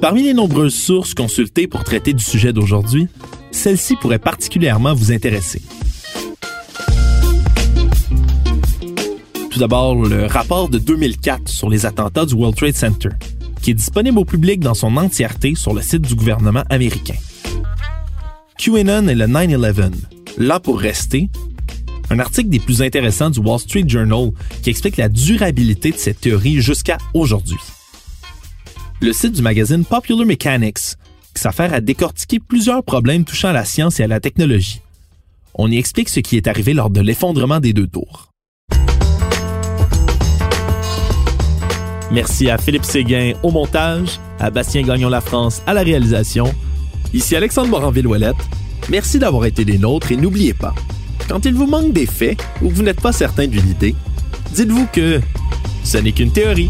Parmi 0.00 0.22
les 0.22 0.32
nombreuses 0.32 0.74
sources 0.74 1.12
consultées 1.12 1.66
pour 1.66 1.84
traiter 1.84 2.14
du 2.14 2.24
sujet 2.24 2.54
d'aujourd'hui, 2.54 3.08
celle-ci 3.50 3.96
pourrait 3.96 4.18
particulièrement 4.18 4.94
vous 4.94 5.12
intéresser. 5.12 5.60
Tout 9.50 9.58
d'abord, 9.58 9.94
le 9.94 10.24
rapport 10.24 10.70
de 10.70 10.78
2004 10.78 11.48
sur 11.48 11.68
les 11.68 11.84
attentats 11.84 12.24
du 12.24 12.32
World 12.32 12.56
Trade 12.56 12.74
Center, 12.74 13.10
qui 13.60 13.72
est 13.72 13.74
disponible 13.74 14.18
au 14.18 14.24
public 14.24 14.60
dans 14.60 14.72
son 14.72 14.96
entièreté 14.96 15.54
sur 15.54 15.74
le 15.74 15.82
site 15.82 16.02
du 16.02 16.14
gouvernement 16.14 16.64
américain. 16.70 17.16
QAnon 18.56 19.06
et 19.06 19.14
le 19.14 19.26
9-11, 19.26 19.90
là 20.38 20.60
pour 20.60 20.80
rester, 20.80 21.28
un 22.08 22.20
article 22.20 22.48
des 22.48 22.58
plus 22.58 22.80
intéressants 22.80 23.28
du 23.28 23.40
Wall 23.40 23.58
Street 23.58 23.84
Journal 23.86 24.30
qui 24.62 24.70
explique 24.70 24.96
la 24.96 25.10
durabilité 25.10 25.90
de 25.90 25.98
cette 25.98 26.22
théorie 26.22 26.62
jusqu'à 26.62 26.96
aujourd'hui 27.12 27.58
le 29.00 29.12
site 29.14 29.32
du 29.32 29.42
magazine 29.42 29.84
Popular 29.84 30.26
Mechanics, 30.26 30.96
qui 31.34 31.40
s'affaire 31.40 31.72
à 31.72 31.80
décortiquer 31.80 32.38
plusieurs 32.38 32.84
problèmes 32.84 33.24
touchant 33.24 33.48
à 33.48 33.52
la 33.52 33.64
science 33.64 33.98
et 33.98 34.04
à 34.04 34.06
la 34.06 34.20
technologie. 34.20 34.82
On 35.54 35.70
y 35.70 35.78
explique 35.78 36.10
ce 36.10 36.20
qui 36.20 36.36
est 36.36 36.46
arrivé 36.46 36.74
lors 36.74 36.90
de 36.90 37.00
l'effondrement 37.00 37.60
des 37.60 37.72
deux 37.72 37.86
tours. 37.86 38.30
Merci 42.12 42.50
à 42.50 42.58
Philippe 42.58 42.84
Séguin 42.84 43.32
au 43.42 43.50
montage, 43.50 44.20
à 44.38 44.50
Bastien 44.50 44.82
Gagnon 44.82 45.08
La 45.08 45.20
France 45.20 45.62
à 45.66 45.72
la 45.72 45.82
réalisation. 45.82 46.52
Ici 47.14 47.36
Alexandre 47.36 47.68
Moranville-Ouellette. 47.68 48.36
Merci 48.90 49.18
d'avoir 49.18 49.46
été 49.46 49.64
des 49.64 49.78
nôtres 49.78 50.12
et 50.12 50.16
n'oubliez 50.16 50.54
pas, 50.54 50.74
quand 51.28 51.46
il 51.46 51.54
vous 51.54 51.66
manque 51.66 51.92
des 51.92 52.06
faits 52.06 52.42
ou 52.60 52.68
que 52.68 52.74
vous 52.74 52.82
n'êtes 52.82 53.00
pas 53.00 53.12
certain 53.12 53.46
d'une 53.46 53.68
idée, 53.68 53.94
dites-vous 54.52 54.86
que 54.92 55.20
ce 55.84 55.98
n'est 55.98 56.12
qu'une 56.12 56.32
théorie. 56.32 56.68